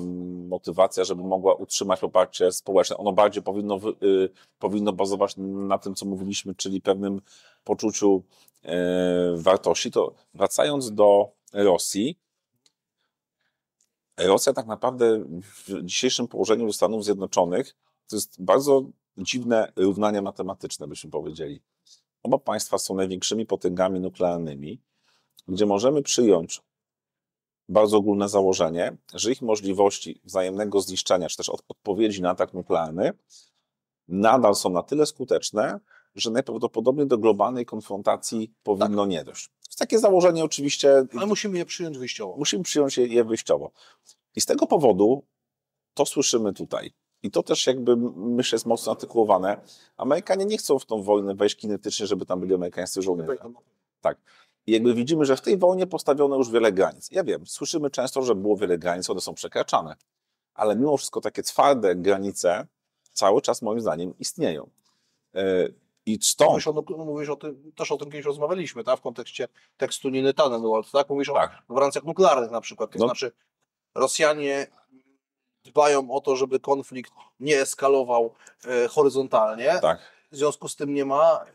[0.48, 2.98] motywacja, żeby mogła utrzymać poparcie społeczne.
[2.98, 7.22] Ono bardziej powinno, y, powinno bazować na tym, co mówiliśmy, czyli pewnym
[7.64, 8.24] poczuciu
[8.66, 8.70] y,
[9.36, 9.92] wartości.
[9.92, 12.20] To wracając do Rosji,
[14.18, 17.76] Rosja tak naprawdę w dzisiejszym położeniu Stanów Zjednoczonych
[18.10, 18.86] to jest bardzo
[19.18, 21.62] dziwne równanie matematyczne, byśmy powiedzieli.
[22.24, 24.82] Oba państwa są największymi potęgami nuklearnymi,
[25.48, 26.62] gdzie możemy przyjąć
[27.70, 33.14] bardzo ogólne założenie, że ich możliwości wzajemnego zniszczenia, czy też odpowiedzi na atak nuklearny
[34.10, 35.80] nadal są na tyle skuteczne,
[36.16, 39.10] że najprawdopodobniej do globalnej konfrontacji powinno tak.
[39.10, 39.48] nie dojść.
[39.48, 41.06] To jest takie założenie oczywiście.
[41.18, 42.36] Ale musimy je przyjąć wyjściowo.
[42.38, 43.72] Musimy przyjąć je wyjściowo.
[44.36, 45.24] I z tego powodu
[45.94, 46.94] to słyszymy tutaj.
[47.24, 49.62] I to też jakby myślę jest mocno artykułowane.
[49.98, 53.38] Amerykanie nie chcą w tą wojnę wejść kinetycznie, żeby tam byli amerykańscy żołnierze.
[54.02, 54.18] Tak.
[54.68, 57.12] I jakby widzimy, że w tej wojnie postawiono już wiele granic.
[57.12, 59.96] Ja wiem, słyszymy często, że było wiele granic, one są przekraczane.
[60.54, 62.68] Ale mimo wszystko takie twarde granice
[63.14, 64.70] cały czas moim zdaniem istnieją.
[65.36, 65.68] E,
[66.06, 66.52] I stąd...
[66.52, 69.00] Mówisz o, mówisz o tym, też o tym kiedyś rozmawialiśmy, tak?
[69.00, 71.10] w kontekście tekstu Niny Tannenwald, tak?
[71.10, 71.52] Mówisz tak.
[71.70, 72.92] o gwarancjach nuklearnych na przykład.
[72.92, 73.06] To no.
[73.06, 73.32] znaczy
[73.96, 74.68] Rosjanie
[75.64, 78.34] dbają o to, żeby konflikt nie eskalował
[78.66, 79.80] e, horyzontalnie.
[79.82, 80.00] Tak.
[80.32, 81.46] W związku z tym nie ma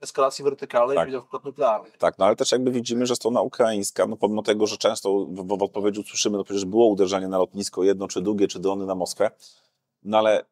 [0.00, 1.12] eskalacji wertykalnej, tak.
[1.12, 1.92] na przykład nuklearnej.
[1.98, 5.58] Tak, no ale też jakby widzimy, że strona ukraińska, no pomimo tego, że często w,
[5.58, 8.94] w odpowiedzi usłyszymy, no przecież było uderzenie na lotnisko, jedno czy drugie, czy drony na
[8.94, 9.30] Moskwę,
[10.02, 10.44] no ale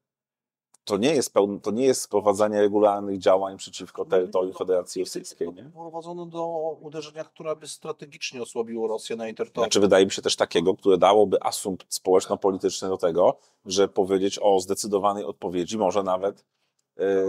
[0.87, 5.52] to nie jest, pełne, to nie jest sprowadzanie regularnych działań przeciwko no terytorium Federacji Rosyjskiej.
[5.52, 5.70] Nie?
[5.74, 6.46] Prowadzono do
[6.80, 9.64] uderzenia, które by strategicznie osłabiło Rosję na jej terytorium.
[9.64, 14.61] Znaczy wydaje mi się też takiego, które dałoby asumpt społeczno-polityczny do tego, że powiedzieć o
[14.61, 16.44] zdecydowanej odpowiedzi może nawet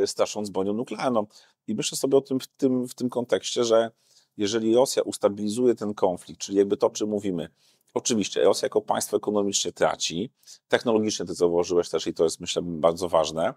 [0.05, 1.27] strasząc bronią nuklearną.
[1.67, 3.91] I myślę sobie o tym w, tym w tym kontekście, że
[4.37, 7.49] jeżeli Rosja ustabilizuje ten konflikt, czyli jakby to, czym mówimy,
[7.93, 10.31] oczywiście Rosja jako państwo ekonomicznie traci,
[10.67, 13.53] technologicznie ty zauważyłeś też i to jest myślę bardzo ważne,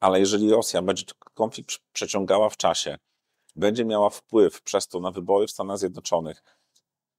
[0.00, 2.98] ale jeżeli Rosja będzie konflikt przeciągała w czasie,
[3.56, 6.42] będzie miała wpływ przez to na wybory w Stanach Zjednoczonych,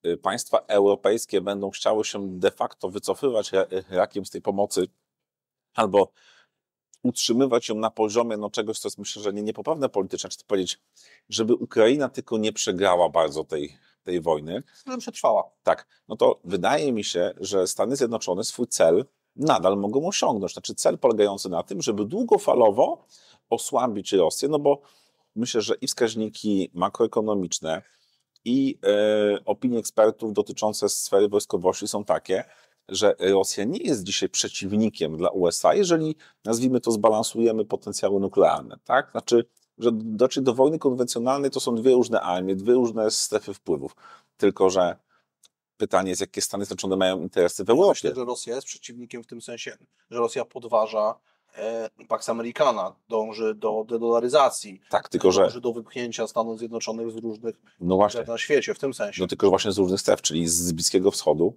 [0.05, 3.51] y, państwa europejskie będą chciały się de facto wycofywać
[3.89, 4.88] rakiem z tej pomocy
[5.73, 6.12] albo
[7.03, 10.43] utrzymywać ją na poziomie no, czegoś, co jest myślę, że nie, niepoprawne politycznie, czy to
[10.47, 10.79] powiedzieć,
[11.29, 14.63] żeby Ukraina tylko nie przegrała bardzo tej, tej wojny.
[14.85, 15.51] Ale przetrwała.
[15.63, 20.53] Tak, no to wydaje mi się, że Stany Zjednoczone swój cel nadal mogą osiągnąć.
[20.53, 23.05] Znaczy cel polegający na tym, żeby długofalowo
[23.49, 24.81] osłabić Rosję, no bo
[25.35, 27.81] myślę, że i wskaźniki makroekonomiczne,
[28.45, 32.43] i e, opinie ekspertów dotyczące sfery wojskowości są takie,
[32.91, 38.77] że Rosja nie jest dzisiaj przeciwnikiem dla USA, jeżeli, nazwijmy to, zbalansujemy potencjały nuklearne.
[38.84, 39.12] Tak?
[39.12, 39.45] Znaczy,
[39.77, 43.95] że dotrzeć do wojny konwencjonalnej to są dwie różne armie, dwie różne strefy wpływów.
[44.38, 44.95] Tylko, że
[45.77, 48.10] pytanie jest, jakie Stany Zjednoczone mają interesy w Europie.
[48.10, 49.77] Myślę, że Rosja jest przeciwnikiem w tym sensie,
[50.12, 51.15] że Rosja podważa
[51.56, 54.82] e, Pax Americana, dąży do dedolaryzacji.
[54.89, 55.41] Tak, tylko że...
[55.41, 58.23] Dąży do wypchnięcia Stanów Zjednoczonych z różnych no właśnie.
[58.23, 59.21] na świecie, w tym sensie.
[59.21, 61.54] No tylko właśnie z różnych stref, czyli z Bliskiego Wschodu,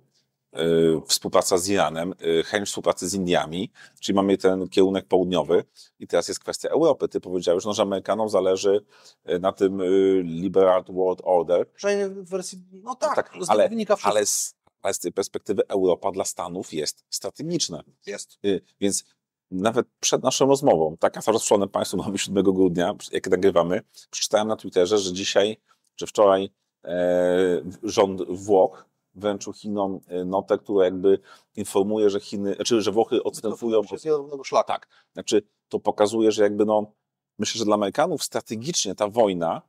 [1.06, 5.64] współpraca z Iranem, y, chęć współpracy z Indiami, czyli mamy ten kierunek południowy
[5.98, 7.08] i teraz jest kwestia Europy.
[7.08, 8.84] Ty powiedziałeś, no, że Amerykanom zależy
[9.30, 9.82] y, na tym
[10.22, 11.70] Liberal World Order.
[11.72, 16.12] Przynajmniej w wersji, no tak, tak ale, wynika ale, z, ale z tej perspektywy Europa
[16.12, 17.82] dla Stanów jest strategiczna.
[18.06, 18.38] Jest.
[18.80, 19.04] Więc
[19.50, 24.98] nawet przed naszą rozmową, taka rozsłonę Państwu mamy 7 grudnia, jak nagrywamy, przeczytałem na Twitterze,
[24.98, 25.56] że dzisiaj,
[25.94, 26.50] czy wczoraj
[26.84, 31.18] e, rząd Włoch wręczył Chinom y, notę, która jakby
[31.56, 34.68] informuje, że Chiny, znaczy, że Włochy odstępują od szlaku.
[34.68, 36.92] Tak, znaczy to pokazuje, że jakby no,
[37.38, 39.62] myślę, że dla Amerykanów strategicznie ta wojna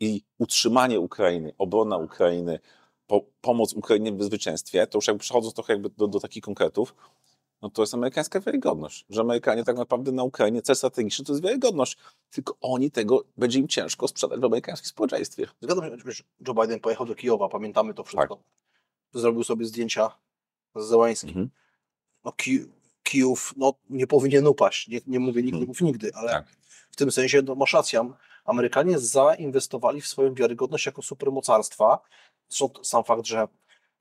[0.00, 2.60] i utrzymanie Ukrainy, obrona Ukrainy,
[3.06, 6.94] po, pomoc Ukrainie w zwycięstwie, to już jakby przechodząc trochę jakby do, do takich konkretów,
[7.62, 11.42] no to jest amerykańska wiarygodność, że Amerykanie tak naprawdę na Ukrainie cel strategiczny to jest
[11.42, 11.98] wiarygodność,
[12.30, 15.46] tylko oni tego, będzie im ciężko sprzedać w amerykańskim społeczeństwie.
[15.60, 18.36] Zgadzam się, że Joe Biden pojechał do Kijowa, pamiętamy to wszystko.
[18.36, 18.44] Tak
[19.12, 20.10] zrobił sobie zdjęcia
[20.76, 21.28] z Zełańskim.
[21.28, 21.50] Mhm.
[22.24, 22.32] No,
[23.02, 24.88] Kijów no, nie powinien upaść.
[24.88, 25.86] Nie, nie mówię nigdy, mhm.
[25.86, 26.46] nigdy, ale tak.
[26.90, 28.12] w tym sensie no, masz rację.
[28.44, 31.98] Amerykanie zainwestowali w swoją wiarygodność jako supermocarstwa.
[32.48, 33.48] Zresztą sam fakt, że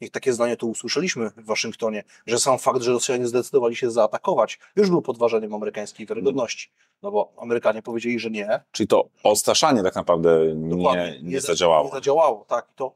[0.02, 4.60] jak takie zdanie to usłyszeliśmy w Waszyngtonie, że sam fakt, że Rosjanie zdecydowali się zaatakować,
[4.76, 6.70] już był podważeniem amerykańskiej wiarygodności.
[7.02, 8.63] No bo Amerykanie powiedzieli, że nie.
[8.72, 11.86] Czyli to odstraszanie tak naprawdę nie, nie, nie zadziałało.
[11.86, 12.74] Nie zadziałało, tak.
[12.76, 12.96] To,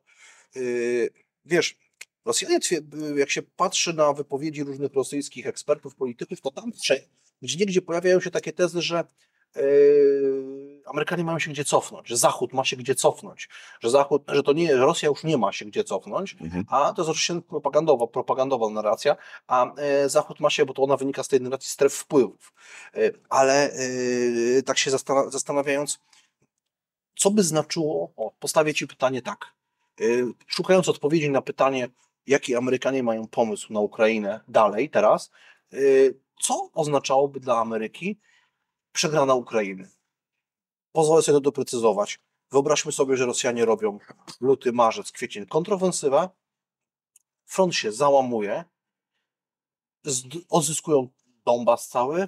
[0.56, 1.10] yy,
[1.45, 1.78] wiesz,
[2.25, 2.60] Rosjanie,
[3.15, 6.71] jak się patrzy na wypowiedzi różnych rosyjskich ekspertów, polityków, to tam
[7.41, 9.03] gdzie niegdzie pojawiają się takie tezy, że
[9.55, 14.43] yy, Amerykanie mają się gdzie cofnąć, że Zachód ma się gdzie cofnąć, że Zachód, że
[14.43, 16.65] to nie, Rosja już nie ma się gdzie cofnąć, Mhm.
[16.69, 19.15] a to jest oczywiście propagandowa, propagandowa narracja,
[19.47, 22.53] a e, Zachód ma się, bo to ona wynika z tej narracji stref wpływów.
[22.95, 23.71] E, ale
[24.65, 25.99] tak się zastan- zastanawiając,
[27.15, 29.45] co by znaczyło, o, postawię Ci pytanie tak,
[30.47, 31.88] szukając odpowiedzi na pytanie,
[32.27, 35.31] jaki Amerykanie mają pomysł na Ukrainę dalej, teraz,
[35.73, 35.77] e,
[36.41, 38.19] co oznaczałoby dla Ameryki
[38.91, 39.89] przegrana Ukrainy?
[40.91, 42.19] Pozwolę sobie to doprecyzować.
[42.51, 43.99] Wyobraźmy sobie, że Rosjanie robią
[44.41, 46.29] luty, marzec, kwiecień kontrofensywę,
[47.45, 48.63] front się załamuje,
[50.49, 51.07] odzyskują
[51.45, 52.27] Donbas cały,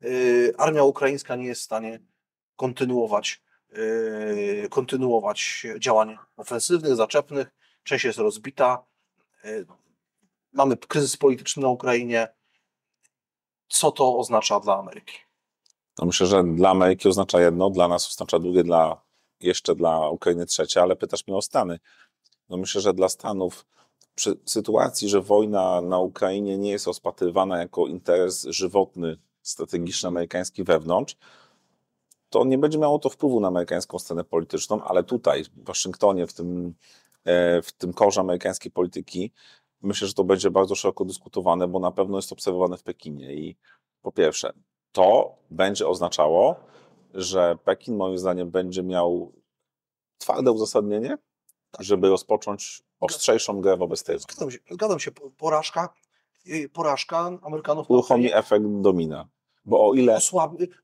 [0.00, 2.00] yy, armia ukraińska nie jest w stanie
[2.56, 3.42] kontynuować,
[3.72, 8.84] yy, kontynuować działań ofensywnych, zaczepnych, część jest rozbita,
[10.52, 12.28] mamy kryzys polityczny na Ukrainie.
[13.68, 15.14] Co to oznacza dla Ameryki?
[15.98, 19.02] No myślę, że dla Ameryki oznacza jedno, dla nas oznacza drugie, dla,
[19.40, 21.78] jeszcze dla Ukrainy trzecie, ale pytasz mnie o Stany.
[22.48, 23.66] No myślę, że dla Stanów
[24.14, 31.16] przy sytuacji, że wojna na Ukrainie nie jest rozpatrywana jako interes żywotny, strategiczny amerykański wewnątrz,
[32.30, 36.32] to nie będzie miało to wpływu na amerykańską scenę polityczną, ale tutaj, w Waszyngtonie, w
[36.32, 36.72] tym, e,
[37.62, 39.32] w tym korze amerykańskiej polityki,
[39.82, 43.34] myślę, że to będzie bardzo szeroko dyskutowane, bo na pewno jest obserwowane w Pekinie.
[43.34, 43.56] I
[44.02, 44.52] po pierwsze,
[44.92, 46.56] to będzie oznaczało,
[47.14, 49.32] że Pekin moim zdaniem będzie miał
[50.18, 51.18] twarde uzasadnienie,
[51.78, 55.12] żeby rozpocząć ostrzejszą grę wobec tej Zgadzam się, zgadzam się.
[55.12, 55.94] Po- porażka,
[56.44, 59.28] yy, porażka Amerykanów Uruchomi efekt domina.
[59.66, 60.18] Bo o ile,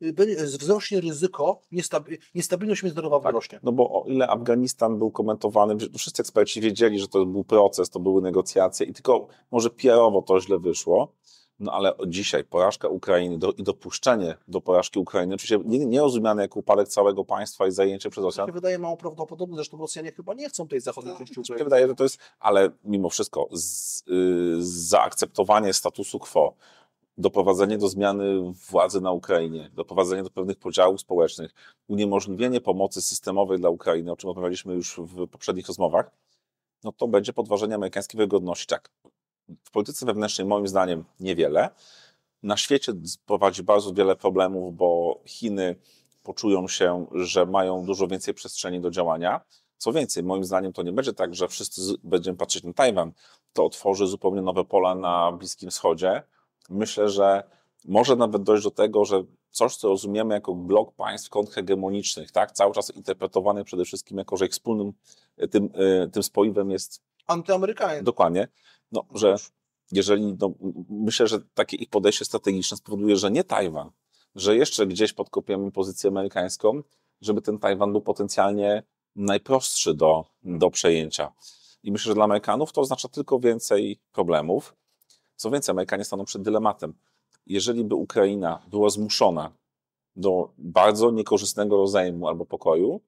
[0.01, 3.33] będzie- wzrośnie ryzyko, niestabi, niestabilność międzynarodowa Tak.
[3.33, 3.61] wzrośnie.
[3.63, 8.01] no bo o ile Afganistan był komentowany, wszyscy eksperci wiedzieli, że to był proces, to
[8.01, 11.13] były negocjacje i tylko może PR-owo to źle wyszło,
[11.59, 16.43] no ale dzisiaj porażka Ukrainy do, i dopuszczenie do porażki Ukrainy, oczywiście nie, nie rozumiane
[16.43, 20.13] jako upadek całego państwa i zajęcie przez To Rosjan, się wydaje mało prawdopodobne, zresztą Rosjanie
[20.13, 21.65] chyba nie chcą tej zachodniej części Mi się Ukrainy.
[21.65, 24.57] wydaje, że to jest, ale mimo wszystko z, y,
[24.91, 26.55] zaakceptowanie statusu quo,
[27.19, 31.55] doprowadzenie do zmiany władzy na Ukrainie, doprowadzenie do pewnych podziałów społecznych,
[31.89, 36.11] uniemożliwienie pomocy systemowej dla Ukrainy, o czym rozmawialiśmy już w poprzednich rozmowach,
[36.85, 38.67] no to będzie podważenie amerykańskiej wygodności.
[38.67, 38.91] Tak,
[39.65, 41.71] w polityce wewnętrznej moim zdaniem niewiele.
[42.43, 42.93] Na świecie
[43.27, 45.77] prowadzi bardzo wiele problemów, bo Chiny
[46.23, 49.41] poczują się, że mają dużo więcej przestrzeni do działania.
[49.79, 53.13] Co więcej, moim zdaniem to nie będzie tak, że wszyscy będziemy patrzeć na Tajwan.
[53.53, 56.23] To otworzy zupełnie nowe pola na Bliskim Wschodzie.
[56.71, 57.43] Myślę, że
[57.85, 62.75] może nawet dojść do tego, że coś, co rozumiemy jako blok państw kontrhegemonicznych, tak, cały
[62.75, 64.93] czas interpretowany przede wszystkim jako, że ich wspólnym
[65.37, 68.05] e, tym, e, tym spoiwem jest Antyamerykańscy.
[68.05, 68.49] Dokładnie.
[68.93, 69.37] No, że
[69.93, 70.53] jeżeli, no,
[70.91, 73.91] myślę, że takie ich podejście strategiczne spowoduje, że nie Tajwan,
[74.35, 76.83] że jeszcze gdzieś podkopiemy pozycję amerykańską,
[77.21, 78.83] żeby ten Tajwan był potencjalnie
[79.17, 81.33] najprostszy do, do przejęcia.
[81.83, 84.77] I myślę, że dla Amerykanów to oznacza tylko więcej problemów.
[85.41, 86.95] Co więcej, Amerykanie staną przed dylematem.
[87.47, 89.53] Jeżeli by Ukraina była zmuszona
[90.17, 93.01] do bardzo niekorzystnego rozejmu albo pokoju,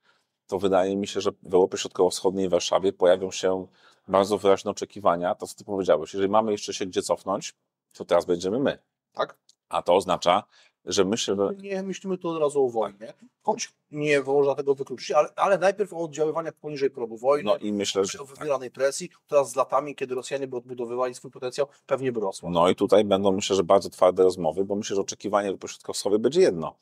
[0.47, 3.67] to wydaje mi się, że w Europie Środkowo-Wschodniej i Warszawie pojawią się
[4.09, 5.35] bardzo wyraźne oczekiwania.
[5.35, 7.55] To, co ty powiedziałeś, jeżeli mamy jeszcze się gdzie cofnąć,
[7.93, 8.79] to teraz będziemy my.
[9.13, 9.39] Tak?
[9.69, 10.43] A to oznacza,
[10.85, 15.11] że myślę, że Nie myślimy tu od razu o wojnie, choć nie można tego wykluczyć,
[15.11, 19.09] ale, ale najpierw o oddziaływaniach poniżej progu wojny, no i myślę, że o wywieranej presji,
[19.09, 22.51] która z latami, kiedy Rosjanie by odbudowywali swój potencjał, pewnie by rosła.
[22.51, 26.41] No i tutaj będą, myślę, że bardzo twarde rozmowy, bo myślę, że oczekiwanie Środkowo-Wschodniej będzie
[26.41, 26.75] jedno.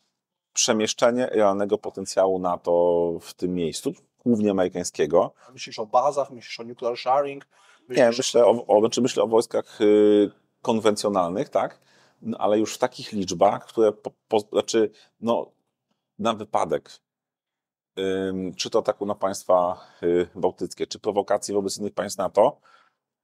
[0.53, 3.93] Przemieszczenie realnego potencjału NATO w tym miejscu,
[4.25, 5.33] głównie amerykańskiego.
[5.53, 7.47] Myślisz o bazach, myślisz o nuclear sharing,
[7.89, 10.31] Nie, myślisz myślę o, o, znaczy myślę o wojskach y,
[10.63, 11.90] konwencjonalnych, tak?
[12.23, 15.53] No, ale już w takich liczbach, które po, po, znaczy, no,
[16.19, 16.91] na wypadek,
[17.99, 22.61] ym, czy to ataku na państwa y, bałtyckie, czy prowokacji wobec innych państw NATO,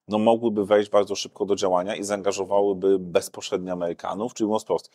[0.09, 4.91] no mogłyby wejść bardzo szybko do działania i zaangażowałyby bezpośrednio Amerykanów, czyli mówiąc wprost,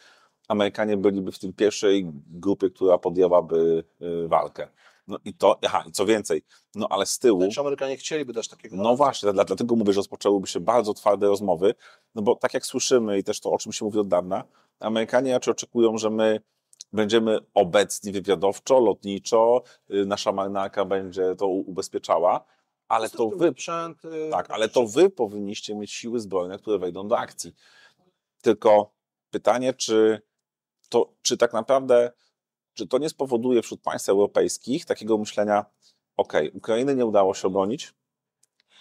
[0.48, 4.68] Amerykanie byliby w tym pierwszej grupie, która podjęłaby y, walkę.
[5.08, 6.44] No i to, aha, i co więcej,
[6.76, 7.52] no ale z tyłu...
[7.54, 8.76] Czy Amerykanie chcieliby też takiego?
[8.76, 11.76] No właśnie, dla, dlatego mówię, że rozpoczęłyby się bardzo twarde rozmowy,
[12.16, 14.44] no bo tak jak słyszymy i też to, o czym się mówi od dawna,
[14.80, 16.42] Amerykanie raczej oczekują, że my
[16.94, 22.46] będziemy obecni wywiadowczo, lotniczo, y, nasza marynarka będzie to ubezpieczała,
[22.88, 27.18] ale to wy, y, tak, ale to wy powinniście mieć siły zbrojne, które wejdą do
[27.18, 27.56] akcji.
[28.42, 28.94] Tylko
[29.30, 30.22] pytanie, czy
[30.90, 32.12] to, czy tak naprawdę,
[32.74, 35.66] czy to nie spowoduje wśród państw europejskich takiego myślenia,
[36.18, 37.94] ok, Ukrainy nie udało się obronić,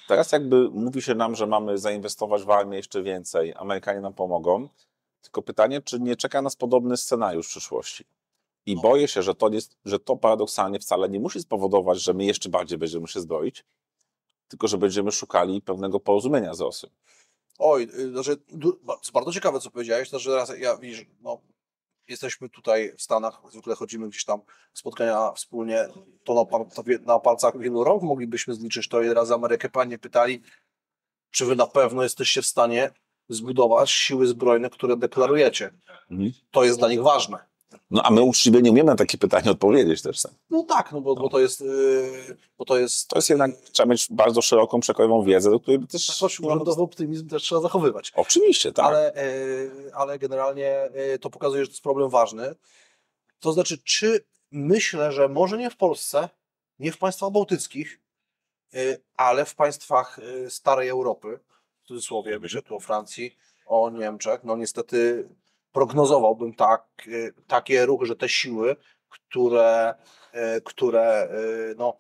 [0.09, 4.69] teraz jakby mówi się nam, że mamy zainwestować w armię jeszcze więcej, Amerykanie nam pomogą,
[5.23, 8.05] tylko pytanie, czy nie czeka nas podobny scenariusz w przyszłości.
[8.67, 12.25] I boję się, że to, jest, że to paradoksalnie wcale nie musi spowodować, że my
[12.25, 13.65] jeszcze bardziej będziemy się zbroić,
[14.49, 16.91] tylko że będziemy szukali pewnego porozumienia z Rosją.
[17.59, 18.37] Oj, y, znaczy,
[19.13, 20.09] bardzo ciekawe, co powiedziałeś.
[20.09, 21.41] Znaczy, raz, ja widzisz, no,
[22.11, 24.41] jesteśmy tutaj w Stanach, zwykle chodzimy gdzieś tam
[24.73, 25.89] spotkania wspólnie,
[26.25, 29.99] to na, par- to na palcach wielu rąk moglibyśmy zliczyć to, ile razy Amerykę panie
[29.99, 30.43] pytali,
[31.31, 32.91] czy wy na pewno jesteście w stanie
[33.29, 35.71] zbudować siły zbrojne, które deklarujecie.
[36.11, 36.33] Mhm.
[36.51, 37.50] To jest dla nich ważne.
[37.91, 40.19] No a my uczciwie nie umiemy na takie pytanie odpowiedzieć też.
[40.19, 40.33] sam.
[40.51, 43.91] No tak, no bo, bo to jest, yy, bo to jest, To jest jednak, trzeba
[43.91, 46.19] mieć bardzo szeroką, przekrojową wiedzę, do której by też...
[46.21, 48.13] choć urzędowy optymizm też trzeba zachowywać.
[48.15, 48.87] Oczywiście, tak.
[48.87, 49.27] ale, e,
[49.95, 52.55] ale generalnie e, to pokazuje, że to jest problem ważny.
[53.41, 56.29] To znaczy, czy myślę, że może nie w Polsce,
[56.79, 58.01] nie w państwach bałtyckich,
[58.75, 58.79] e,
[59.17, 61.39] ale w państwach starej Europy,
[61.83, 65.29] w cudzysłowie, myślę tu o Francji, o Niemczech, no niestety
[65.73, 68.77] prognozowałbym tak, e, takie ruchy, że te siły,
[69.09, 69.95] które,
[70.33, 71.29] e, które e,
[71.77, 71.97] no,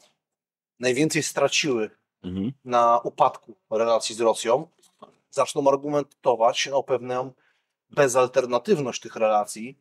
[0.80, 1.90] najwięcej straciły
[2.22, 2.52] Mhm.
[2.64, 4.68] na upadku relacji z Rosją,
[5.30, 7.33] zaczną argumentować o pewną
[7.90, 9.78] bezalternatywność tych relacji.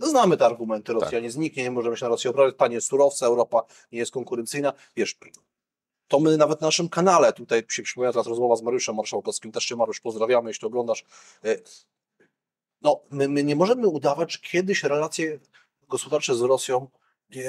[0.00, 3.26] No znamy te argumenty, Rosja nie zniknie, nie możemy się na Rosję obrazić, tanie surowce,
[3.26, 3.62] Europa
[3.92, 4.72] nie jest konkurencyjna.
[4.96, 5.18] Wiesz,
[6.08, 9.66] to my nawet na naszym kanale, tutaj się przypomina teraz rozmowa z Mariuszem Marszałkowskim, też
[9.66, 11.04] Cię Mariusz pozdrawiamy, jeśli oglądasz.
[12.84, 15.38] E, No, my, my nie możemy udawać, że kiedyś relacje
[15.88, 16.88] gospodarcze z Rosją
[17.30, 17.44] nie,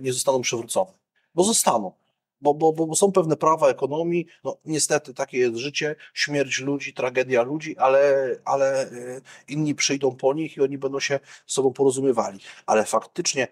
[0.00, 0.92] nie zostaną przywrócone,
[1.34, 1.92] bo zostaną
[2.40, 7.42] bo, bo, bo są pewne prawa ekonomii, no niestety takie jest życie, śmierć ludzi, tragedia
[7.42, 12.40] ludzi, ale, ale y, inni przyjdą po nich i oni będą się z sobą porozumiewali.
[12.66, 13.48] Ale faktycznie,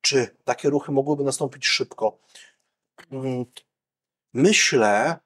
[0.00, 2.18] czy takie ruchy mogłyby nastąpić szybko?
[3.12, 3.44] Mm,
[4.34, 5.16] Myślę,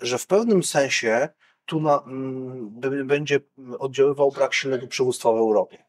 [0.00, 1.28] że w pewnym sensie
[1.66, 3.40] tu na, mm, b- będzie
[3.78, 5.84] oddziaływał brak silnego przywództwa w Europie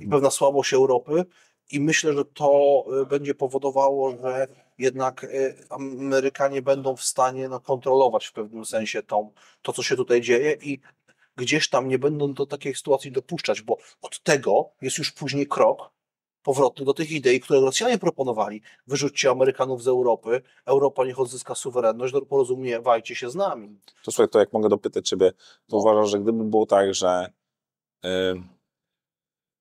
[0.00, 1.24] i pewna słabość Europy.
[1.70, 7.60] I myślę, że to y, będzie powodowało, że jednak y, Amerykanie będą w stanie no,
[7.60, 10.80] kontrolować w pewnym sensie tą, to, co się tutaj dzieje i
[11.36, 15.90] gdzieś tam nie będą do takiej sytuacji dopuszczać, bo od tego jest już później krok
[16.42, 18.62] powrotny do tych idei, które Rosjanie proponowali.
[18.86, 23.80] Wyrzućcie Amerykanów z Europy, Europa niech odzyska suwerenność, no, porozumiewajcie się z nami.
[24.04, 25.78] To słuchaj, to jak mogę dopytać Ciebie, to No.
[25.78, 27.32] uważasz, że gdyby było tak, że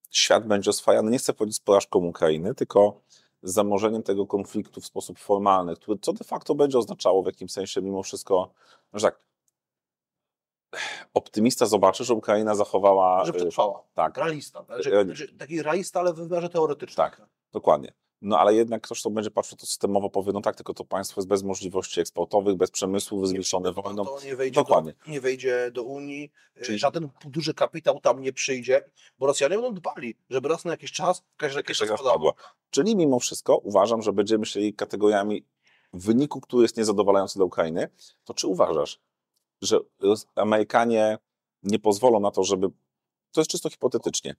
[0.09, 3.01] świat będzie oswajany, nie chcę powiedzieć z porażką Ukrainy, tylko
[3.43, 7.51] z zamorzeniem tego konfliktu w sposób formalny, który co de facto będzie oznaczało w jakimś
[7.51, 8.53] sensie mimo wszystko,
[8.93, 9.19] że tak,
[11.13, 13.25] optymista zobaczy, że Ukraina zachowała...
[13.25, 13.83] Że y, przetrwała.
[13.93, 14.63] tak, Realista.
[14.63, 16.95] Znaczy, Ja- znaczy, taki realista, ale w wymiarze teoretycznym.
[16.95, 17.21] Tak.
[17.51, 17.93] dokładnie.
[18.21, 21.21] No ale jednak ktoś, kto będzie patrzył to systemowo, powie, no tak, tylko to państwo
[21.21, 24.05] jest bez możliwości eksportowych, bez przemysłu, zwieszone wojną.
[24.05, 24.93] To nie wejdzie, Dokładnie.
[25.05, 26.79] do, nie wejdzie do Unii, Czyli- Czyli...
[26.79, 31.23] żaden duży kapitał tam nie przyjdzie, bo Rosjanie będą dbali, żeby raz na jakiś czas
[31.37, 32.33] każda Jeszcze kieszeń raz padła.
[32.69, 35.45] Czyli mimo wszystko uważam, że będziemy myśleli kategoriami
[35.93, 37.89] wyniku, który jest niezadowalający dla Ukrainy,
[38.25, 38.99] to czy uważasz,
[39.61, 39.79] że
[40.35, 41.17] Amerykanie
[41.63, 42.67] nie pozwolą na to, żeby,
[43.31, 44.35] to jest czysto hipotetycznie,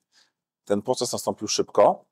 [0.65, 2.05] ten proces nastąpił szybko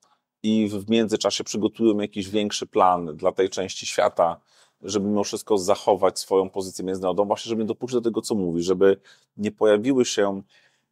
[0.42, 4.40] i w międzyczasie przygotują jakiś większy plan dla tej części świata,
[4.83, 8.62] żeby mimo wszystko zachować swoją pozycję międzynarodową, właśnie żeby nie dopuścić do tego, co mówi,
[8.62, 9.01] żeby
[9.37, 10.42] nie pojawiły się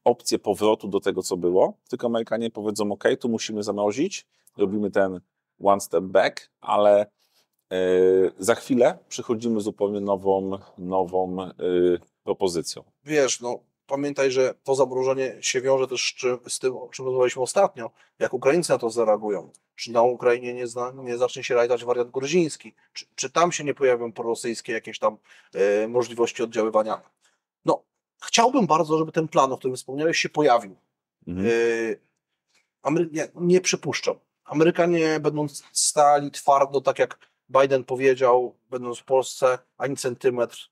[0.05, 4.27] opcje powrotu do tego, co było, tylko Amerykanie powiedzą, ok, tu musimy zamrozić,
[4.57, 5.21] robimy ten
[5.65, 7.07] one step back, ale
[8.39, 11.53] za chwilę przychodzimy zupełnie nową, nową e,
[12.25, 12.85] propozycją.
[13.05, 17.05] Wiesz, no pamiętaj, że to zamrożenie się wiąże też z, czym, z tym, o czym
[17.05, 19.51] rozmawialiśmy ostatnio, jak Ukraińcy na to zareagują.
[19.75, 22.75] Czy na Ukrainie nie, zna, nie zacznie się realizować wariant gruziński?
[22.93, 25.17] Czy, czy tam się nie pojawią prorosyjskie jakieś tam
[25.55, 27.01] e, możliwości oddziaływania?
[27.65, 27.83] No,
[28.25, 30.77] chciałbym bardzo, żeby ten plan, o którym wspomniałeś, się pojawił.
[31.27, 31.47] Mhm.
[32.83, 34.15] Amery- nie, nie przypuszczam.
[34.45, 40.71] Amerykanie będą stali twardo, tak jak Biden powiedział, będąc w Polsce, ani centymetr.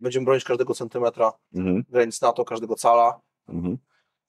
[0.00, 1.84] Będziemy bronić każdego centymetra Mhm.
[1.88, 3.20] granic NATO, każdego cala.
[3.48, 3.78] Mhm.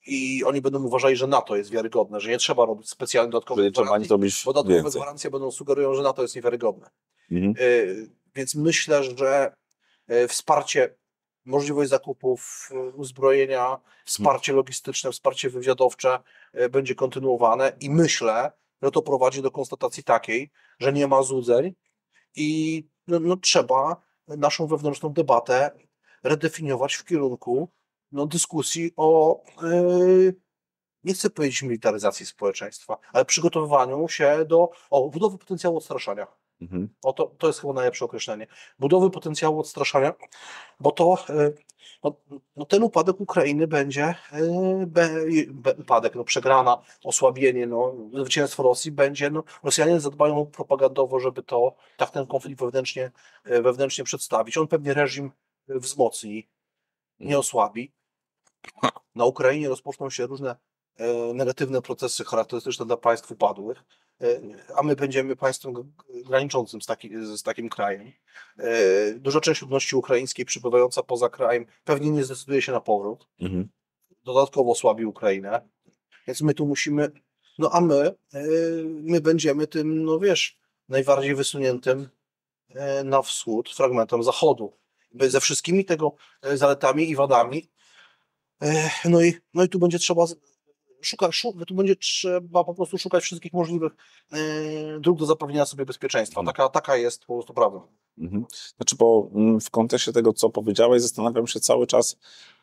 [0.08, 3.72] I oni będą uważali, że NATO jest wiarygodne, że nie trzeba robić specjalnych dodatkowych nie
[3.72, 5.00] trzeba gwarancji, nic robić bo dodatkowe więcej.
[5.02, 6.90] gwarancje będą sugerują, że NATO jest niewiarygodne.
[7.32, 7.54] Mhm.
[7.60, 9.54] Yy, Więc myślę, że
[10.08, 10.96] yy, wsparcie,
[11.46, 16.20] możliwość zakupów yy, uzbrojenia, wsparcie logistyczne, wsparcie wywiadowcze
[16.54, 18.52] yy, będzie kontynuowane i myślę,
[18.82, 21.74] że to prowadzi do konstatacji takiej, że nie ma złudzeń
[22.36, 25.72] i no, no, trzeba naszą wewnętrzną debatę
[26.24, 27.70] redefiniować w kierunku
[28.12, 30.36] no, dyskusji o, yy,
[31.04, 36.28] nie chcę powiedzieć militaryzacji społeczeństwa, ale przygotowywaniu się do o, budowy potencjału odstraszania.
[36.62, 36.90] Mhm.
[37.04, 38.48] O to, to jest chyba najlepsze określenie.
[38.80, 40.14] Budowy potencjału odstraszania,
[40.80, 41.52] bo to e,
[42.04, 42.16] no,
[42.56, 45.10] no ten upadek Ukrainy będzie e, be,
[45.50, 51.76] be, upadek, no przegrana, osłabienie, no, zwycięstwo Rosji będzie, no, Rosjanie zadbają propagandowo, żeby to
[51.98, 53.12] tak ten konflikt wewnętrznie,
[53.44, 54.58] e, wewnętrznie przedstawić.
[54.58, 55.32] On pewnie reżim
[55.68, 56.48] wzmocni,
[57.20, 57.92] nie osłabi.
[59.16, 60.56] Na Ukrainie rozpoczną się różne
[60.98, 63.84] e, negatywne procesy charakterystyczne dla państw upadłych,
[64.76, 65.74] a my będziemy państwem
[66.26, 68.12] graniczącym z, taki, z takim krajem.
[68.58, 73.28] E, Duża część ludności ukraińskiej przybywająca poza krajem pewnie nie zdecyduje się na powrót.
[73.40, 73.70] Mhm.
[74.24, 75.62] Dodatkowo osłabi Ukrainę.
[76.28, 77.12] Więc my tu musimy,
[77.60, 78.42] no a my, e,
[78.86, 80.58] my będziemy tym, no wiesz,
[80.90, 82.10] najbardziej wysuniętym
[82.70, 84.74] e, na wschód fragmentem zachodu.
[85.20, 87.70] Ze wszystkimi tego e, zaletami i wadami.
[88.62, 90.26] E, No i, no i tu będzie trzeba
[91.02, 93.92] z- szukać, szu- tu będzie trzeba po prostu szukać wszystkich możliwych
[94.32, 94.38] e,
[95.00, 96.44] dróg do zapewnienia sobie bezpieczeństwa.
[96.44, 97.80] Taka, taka jest po prostu prawda.
[98.18, 98.46] Mhm.
[98.78, 102.18] Znaczy, bo mm, w kontekście tego, co powiedziałeś, zastanawiam się cały czas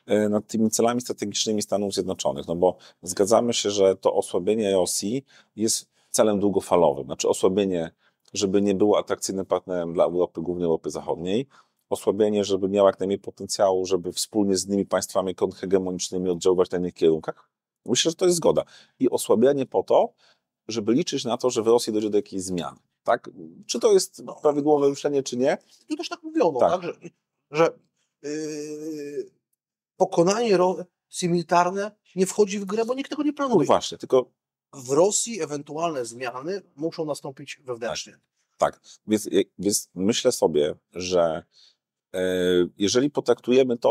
[0.06, 5.24] e, nad tymi celami strategicznymi Stanów Zjednoczonych, no bo zgadzamy się, że to osłabienie Rosji
[5.56, 7.90] jest celem długofalowym, znaczy osłabienie,
[8.34, 11.46] żeby nie było atrakcyjnym partnerem dla Europy, głównie Europy Zachodniej,
[11.90, 16.94] osłabienie, żeby miała jak najmniej potencjału, żeby wspólnie z innymi państwami kontrhegemonicznymi oddziaływać na innych
[16.94, 17.48] kierunkach.
[17.88, 18.62] Myślę, że to jest zgoda.
[18.98, 20.12] I osłabianie po to,
[20.68, 22.78] żeby liczyć na to, że w Rosji dojdzie do jakiejś zmiany.
[23.02, 23.30] Tak?
[23.66, 25.58] Czy to jest prawidłowe myślenie, czy nie?
[25.88, 26.70] I też tak mówiono, Tak.
[26.70, 26.82] tak.
[26.82, 26.92] że,
[27.50, 27.78] że
[28.22, 29.30] yy,
[29.96, 30.84] pokonanie Rosji
[31.28, 33.66] militarne nie wchodzi w grę, bo nikt tego nie No planuje.
[33.66, 34.30] właśnie, tylko
[34.72, 38.18] W Rosji ewentualne zmiany muszą nastąpić wewnętrznie.
[38.56, 38.80] tak.
[39.06, 39.28] Więc,
[39.58, 41.42] więc myślę sobie, że
[42.78, 43.90] jeżeli potraktujemy to,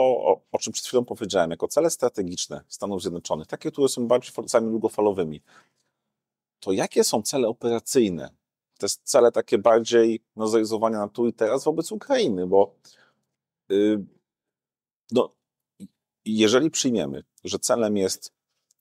[0.51, 4.69] o, czym przed chwilą powiedziałem, jako cele strategiczne Stanów Zjednoczonych, takie, które są bardziej celami
[4.69, 5.41] długofalowymi,
[6.59, 8.29] to jakie są cele operacyjne?
[8.77, 12.75] Te cele takie bardziej no, zrealizowania na tu i teraz wobec Ukrainy, bo
[13.71, 14.05] y,
[15.11, 15.35] no,
[16.25, 18.33] jeżeli przyjmiemy, że celem jest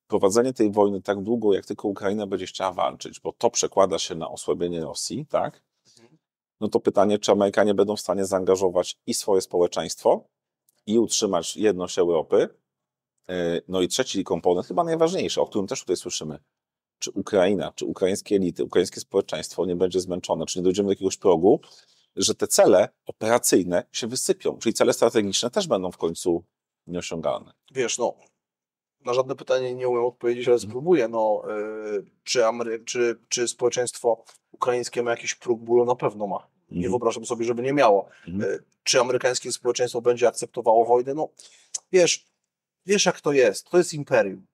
[0.06, 4.14] prowadzenie tej wojny tak długo, jak tylko Ukraina będzie chciała walczyć, bo to przekłada się
[4.14, 5.62] na osłabienie Rosji, tak?
[6.60, 10.28] No to pytanie, czy Amerykanie będą w stanie zaangażować i swoje społeczeństwo,
[10.86, 12.48] i utrzymać jedność Europy.
[13.28, 13.34] Yy,
[13.68, 16.38] No i trzeci komponent, chyba najważniejszy, o którym też tutaj słyszymy.
[16.98, 21.16] Czy Ukraina, czy ukraińskie elity, ukraińskie społeczeństwo nie będzie zmęczone, czy nie dojdziemy do jakiegoś
[21.16, 21.60] progu,
[22.16, 26.44] że te cele operacyjne się wysypią, czyli cele strategiczne też będą w końcu
[26.86, 27.52] nieosiągalne.
[27.72, 28.14] Wiesz, no,
[29.06, 31.08] na żadne pytanie nie umiem odpowiedzieć, ale spróbuję.
[31.08, 31.42] No,
[31.92, 35.84] yy, czy, Amery- czy, czy społeczeństwo ukraińskie ma jakiś próg bólu?
[35.84, 36.46] Na pewno ma.
[36.70, 36.92] Nie Mhm.
[36.92, 38.08] wyobrażam sobie, żeby nie miało.
[38.28, 38.50] Mhm.
[38.52, 41.14] Y, Czy amerykańskie społeczeństwo będzie akceptowało wojnę?
[41.14, 41.28] No,
[41.92, 42.24] wiesz,
[42.86, 43.70] wiesz jak to jest.
[43.70, 44.46] To jest imperium.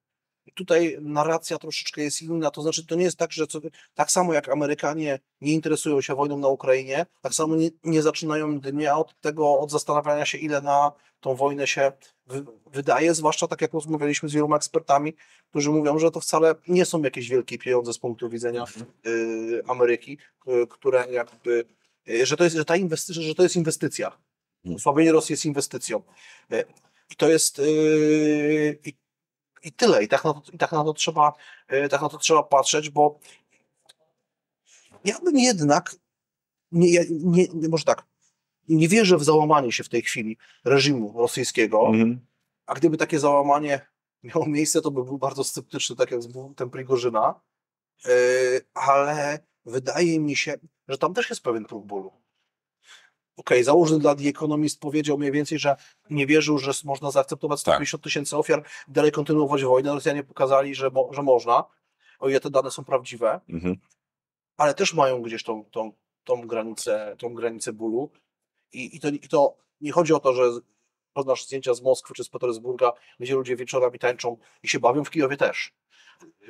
[0.55, 2.51] Tutaj narracja troszeczkę jest inna.
[2.51, 3.61] To znaczy, to nie jest tak, że co,
[3.95, 8.61] tak samo jak Amerykanie nie interesują się wojną na Ukrainie, tak samo nie, nie zaczynają
[8.61, 11.93] dnia od tego, od zastanawiania się, ile na tą wojnę się
[12.27, 15.13] wy, wydaje, zwłaszcza tak jak rozmawialiśmy z wieloma ekspertami,
[15.51, 18.65] którzy mówią, że to wcale nie są jakieś wielkie pieniądze z punktu widzenia
[19.07, 20.19] y, Ameryki,
[20.49, 21.65] y, które jakby
[22.09, 24.07] Y, że to jest, że ta inwestycja, że to jest inwestycja.
[24.65, 24.77] Mhm.
[24.77, 26.03] Osłabienie Rosji jest inwestycją.
[26.53, 26.65] Y,
[27.11, 27.63] I to jest
[28.85, 28.95] i,
[29.63, 30.05] i tyle.
[30.05, 31.33] I tak na to, i tak na to trzeba,
[31.71, 33.19] yy, tak na to trzeba patrzeć, bo
[35.05, 35.97] ja bym jednak
[36.73, 38.07] nie, nie, nie, może tak,
[38.69, 42.27] nie wierzę w załamanie się w tej chwili reżimu rosyjskiego, Mhm.
[42.67, 43.87] a gdyby takie załamanie
[44.23, 47.41] miało miejsce, to by był bardzo sceptyczny, tak jak z buntem Prigorzyna,
[48.05, 48.11] yy,
[48.75, 50.55] ale wydaje mi się,
[50.89, 52.22] że tam też jest pewien próg bólu.
[53.37, 55.77] Okej, założny dla The Economist powiedział mniej więcej, że
[56.11, 59.95] nie wierzył, że można zaakceptować 150 tysięcy ofiar dalej kontynuować wojnę.
[59.95, 61.65] Rosjanie pokazali, że, mo, że można,
[62.19, 63.77] o ile te dane są prawdziwe, Mhm.
[64.57, 65.93] ale też mają gdzieś tą, tą,
[66.25, 68.11] tą, granicę, tą granicę bólu.
[68.73, 70.43] I, i, to, I to nie chodzi o to, że
[71.13, 75.11] poznasz zdjęcia z Moskwy czy z Petersburga, gdzie ludzie wieczorami tańczą i się bawią, w
[75.11, 75.73] Kijowie też.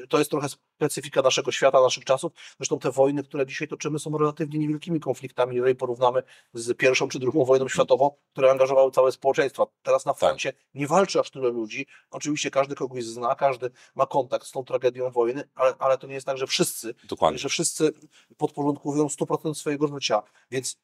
[0.09, 2.33] To jest trochę specyfika naszego świata, naszych czasów.
[2.57, 7.19] Zresztą te wojny, które dzisiaj toczymy, są relatywnie niewielkimi konfliktami, jeżeli porównamy z pierwszą czy
[7.19, 9.67] drugą wojną światową, które angażowały całe społeczeństwa.
[9.83, 11.87] Teraz na froncie nie walczy aż tyle ludzi.
[12.11, 16.15] Oczywiście każdy kogoś zna, każdy ma kontakt z tą tragedią wojny, ale, ale to nie
[16.15, 17.39] jest tak, że wszyscy Dokładnie.
[17.39, 17.93] że wszyscy
[18.37, 20.77] podporządkowują 100% swojego życia, więc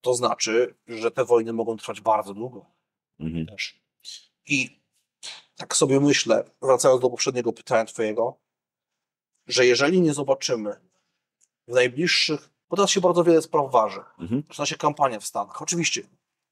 [0.00, 2.75] to znaczy, że te wojny mogą trwać bardzo długo
[3.20, 3.46] Mhm.
[3.46, 3.80] też.
[4.46, 4.80] I
[5.56, 8.36] tak sobie myślę, wracając do poprzedniego pytania Twojego,
[9.46, 10.76] że jeżeli nie zobaczymy
[11.68, 14.42] w najbliższych, bo teraz się bardzo wiele spraw waży, Mhm.
[14.48, 15.62] zaczyna się kampania w Stanach.
[15.62, 16.02] Oczywiście.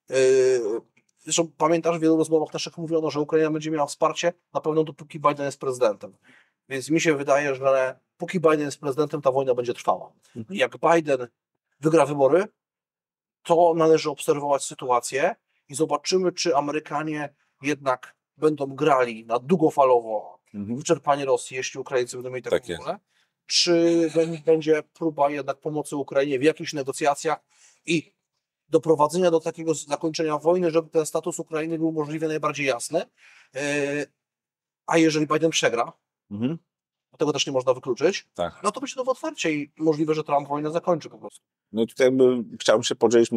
[0.09, 0.81] Yy,
[1.19, 5.21] zresztą pamiętasz, w wielu rozmowach naszych mówiono, że Ukraina będzie miała wsparcie na pewno dopóki
[5.21, 6.17] Biden jest prezydentem.
[6.69, 10.13] Więc mi się wydaje, że póki Biden jest prezydentem, ta wojna będzie trwała.
[10.37, 10.59] Mhm.
[10.59, 11.29] Jak Biden
[11.81, 12.45] wygra wybory,
[13.43, 15.37] to należy obserwować sytuację
[15.69, 20.79] i zobaczymy, czy Amerykanie jednak będą grali na długofalowo Mhm.
[20.79, 22.99] wyczerpanie Rosji, jeśli Ukraińcy będą mieli taką Tak wolę,
[23.47, 23.73] czy
[24.15, 27.39] bę- będzie próba jednak pomocy Ukrainie w jakichś negocjacjach
[27.87, 28.15] i
[28.69, 33.03] doprowadzenia do takiego zakończenia wojny, żeby ten status Ukrainy był możliwie najbardziej jasny.
[33.57, 34.07] E,
[34.87, 35.93] A jeżeli Biden przegra,
[36.31, 36.59] Mhm.
[37.19, 38.61] Tego też nie można wykluczyć, Tak.
[38.63, 41.41] no to będzie to w otwarcie i możliwe, że Trump wojnę zakończy po prostu.
[41.73, 43.35] No i tutaj jakby chciałbym się podzielić e,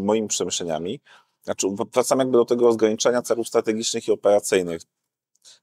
[0.00, 1.00] moimi przemyśleniami.
[1.42, 4.82] Znaczy, wracam jakby do tego rozgraniczenia celów strategicznych i operacyjnych.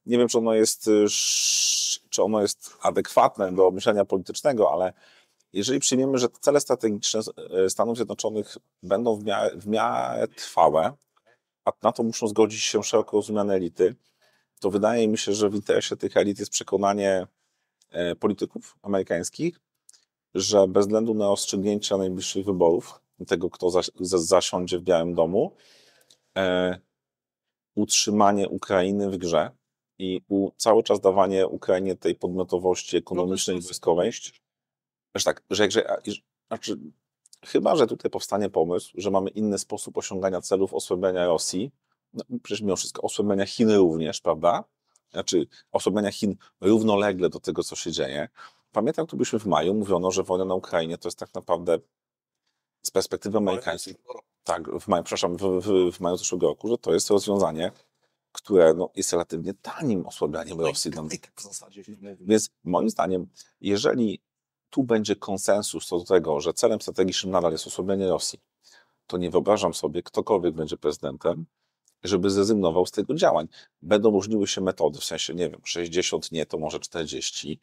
[0.06, 4.94] Nie wiem, czy ono jest, sz- czy ono jest adekwatne do myślenia politycznego, ale
[5.54, 7.22] jeżeli przyjmiemy, że te cele strategiczne
[7.66, 10.94] e, Stanów Zjednoczonych będą w miarę, w miarę trwałe,
[11.66, 13.96] a na to muszą zgodzić się szeroko rozumiane elity,
[14.60, 17.28] to wydaje mi się, że w interesie tych elit jest przekonanie
[17.90, 19.60] e, polityków amerykańskich,
[20.36, 25.56] że bez względu na rozstrzygnięcia najbliższych wyborów, tego kto zas- zas- zasiądzie w Białym Domu,
[26.38, 26.80] e,
[27.76, 29.52] utrzymanie Ukrainy w grze
[30.00, 34.12] i u, cały czas dawanie Ukrainie tej podmiotowości ekonomicznej i wojskowej,
[35.16, 35.84] że tak, że jakże,
[36.48, 36.80] znaczy,
[37.46, 41.72] chyba, że tutaj powstanie pomysł, że mamy inny sposób osiągania celów osłabiania Rosji,
[42.14, 44.64] no, przecież mimo wszystko osłabiania Chin również, prawda?
[45.12, 48.30] Znaczy osłabiania Chin równolegle do tego, co się dzieje.
[48.72, 51.80] Pamiętam, tu byliśmy w maju, mówiono, że wojna na Ukrainie to jest tak naprawdę
[52.82, 53.96] z perspektywy amerykańskiej,
[54.44, 57.72] tak, w maju, przepraszam, w, w, w maju zeszłego roku, że to jest rozwiązanie,
[58.32, 60.92] które no, jest relatywnie tanim osłabianiem No Rosji.
[60.92, 62.26] tak w zasadzie się mówi.
[62.26, 63.28] więc moim zdaniem,
[63.62, 64.22] jeżeli
[64.70, 68.40] tu będzie konsensus co do tego, że celem strategicznym nadal jest osłabienie Rosji,
[69.08, 71.46] to nie wyobrażam sobie, ktokolwiek będzie prezydentem,
[72.04, 73.48] żeby zrezygnował z tego działań.
[73.82, 77.60] Będą różniły się metody, w sensie, nie wiem, 60 nie, to może 40,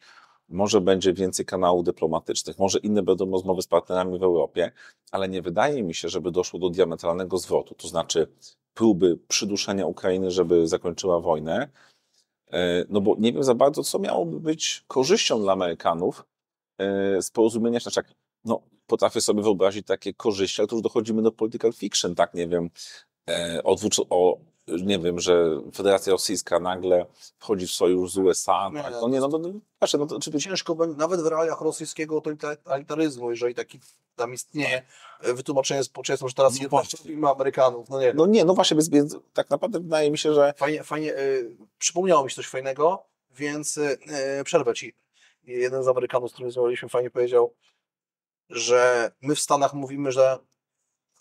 [0.49, 4.71] może będzie więcej kanałów dyplomatycznych, może inne będą rozmowy z partnerami w Europie,
[5.11, 8.27] ale nie wydaje mi się, żeby doszło do diametralnego zwrotu, to znaczy
[8.73, 11.69] próby przyduszenia Ukrainy, żeby zakończyła wojnę,
[12.51, 16.25] E, No bo nie wiem za bardzo, co miałoby być korzyścią dla Amerykanów
[16.77, 18.13] e, z porozumienia, znaczy jak,
[18.45, 22.47] no potrafię sobie wyobrazić takie korzyści, ale tu już dochodzimy do political fiction, tak, nie
[22.47, 22.69] wiem,
[23.29, 27.05] e, odwróć, o, nie wiem, że Federacja Rosyjska nagle
[27.39, 29.39] wchodzi w sojusz z USA, Nie, tak, no nie, no, no,
[29.77, 33.79] znaczy, no to oczywiście, Ciężko będzie, nawet w realiach rosyjskiego totalitaryzmu, jeżeli taki
[34.15, 34.81] tam istnieje,
[35.21, 37.89] e, wytłumaczenie społeczeństwa, że teraz No lubimy Amerykanów.
[37.89, 38.13] No nie.
[38.13, 41.57] no nie, no właśnie, więc, więc tak naprawdę wydaje mi się, że Fajnie, fajnie y,
[41.79, 43.03] przypomniało mi się coś fajnego,
[43.35, 43.79] więc
[44.43, 44.93] przerwę ci.
[45.43, 47.53] Jeden z Amerykanów, z którym rozmawialiśmy, fajnie powiedział,
[48.49, 50.39] że my w Stanach mówimy, że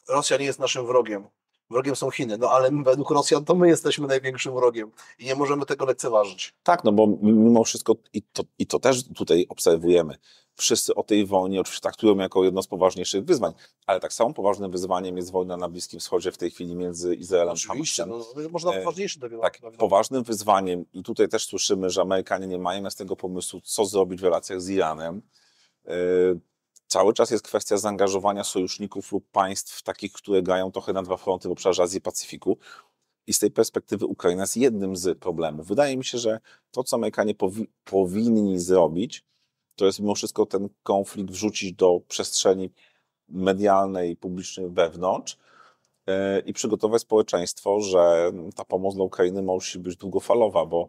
[0.09, 1.29] Rosja nie jest naszym wrogiem.
[1.71, 5.67] Wrogiem są Chiny, no ale według Rosjan to my jesteśmy największym wrogiem i nie możemy
[5.67, 6.55] tego lekceważyć.
[6.63, 10.17] Tak, no bo mimo wszystko, i to, i to też tutaj obserwujemy,
[10.55, 13.53] wszyscy o tej wojnie oczywiście traktują jako jedno z poważniejszych wyzwań,
[13.87, 17.49] ale tak samo poważnym wyzwaniem jest wojna na Bliskim Wschodzie w tej chwili między Izraelem
[17.49, 18.43] a Oczywiście, Hamasem.
[18.43, 22.59] no, można E, poważniejszy tego Tak, poważnym wyzwaniem i tutaj też słyszymy, że Amerykanie nie
[22.59, 25.23] mają jasnego pomysłu, co zrobić w relacjach z Iranem.
[26.87, 31.17] Yy, Cały czas jest kwestia zaangażowania sojuszników lub państw takich, które grają trochę na dwa
[31.17, 32.59] fronty w obszarze Azji i Pacyfiku.
[33.27, 35.67] I z tej perspektywy Ukraina jest jednym z problemów.
[35.67, 39.25] Wydaje mi się, że to, co Amerykanie powi- powinni zrobić,
[39.77, 42.71] to jest mimo wszystko ten konflikt wrzucić do przestrzeni
[43.29, 45.37] medialnej publicznej wewnątrz
[46.07, 50.89] e, i przygotować społeczeństwo, że ta pomoc dla Ukrainy musi być długofalowa, bo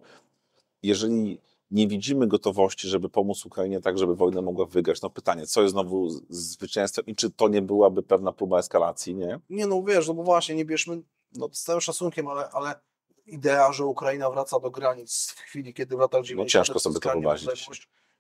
[0.84, 1.40] jeżeli
[1.72, 5.72] nie widzimy gotowości, żeby pomóc Ukrainie tak, żeby wojnę mogła wygrać, no pytanie, co jest
[5.72, 9.40] znowu zwycięstwem i czy to nie byłaby pewna próba eskalacji, nie?
[9.50, 11.02] Nie no wiesz, no bo właśnie nie bierzmy,
[11.34, 12.80] no z całym szacunkiem, ale, ale
[13.26, 16.38] idea, że Ukraina wraca do granic w chwili, kiedy w latach 90.
[16.38, 17.68] No ciężko sobie to wyobrazić.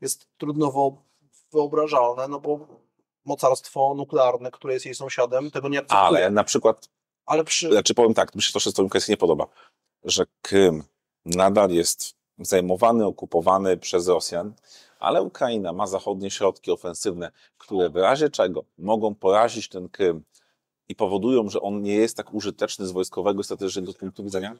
[0.01, 0.97] jest trudno wyo-
[1.53, 2.67] wyobrażalne, no bo
[3.25, 6.01] mocarstwo nuklearne, które jest jej sąsiadem, tego nie akceptuje.
[6.01, 6.89] Ale na przykład,
[7.25, 7.71] Ale przy...
[7.71, 9.47] znaczy powiem tak, mi się to wszystko Ukraińskie nie podoba,
[10.03, 10.83] że Krym
[11.25, 14.53] nadal jest zajmowany, okupowany przez Rosjan,
[14.99, 20.23] ale Ukraina ma zachodnie środki ofensywne, które w razie czego mogą porazić ten Krym
[20.89, 24.55] i powodują, że on nie jest tak użyteczny z wojskowego strategicznego punktu widzenia,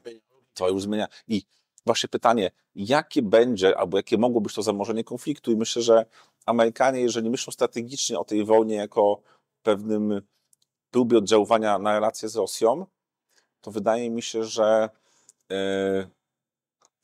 [0.54, 1.08] to już zmienia.
[1.28, 1.44] I
[1.86, 5.52] właśnie pytanie, jakie będzie, albo jakie mogło być to zamożenie konfliktu?
[5.52, 6.06] I myślę, że
[6.46, 9.22] Amerykanie, jeżeli myślą strategicznie o tej wojnie jako
[9.64, 10.22] pewnym
[10.92, 12.86] próbie oddziaływania na relacje z Rosją,
[13.62, 14.90] to wydaje mi się, że
[15.52, 16.08] e,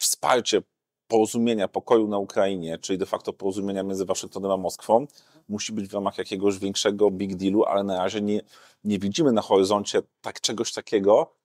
[0.03, 0.61] wsparcie
[1.07, 5.07] porozumienia pokoju na Ukrainie, czyli de facto porozumienia między Waszyngtonem a Moskwą,
[5.49, 8.41] musi być w ramach jakiegoś większego big dealu, ale na razie nie,
[8.83, 11.35] nie widzimy na horyzoncie tak czegoś takiego,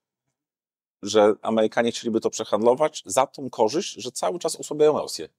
[1.01, 5.29] że Amerykanie chcieliby to przehandlować za tą korzyść, że cały czas osłabiają Rosję.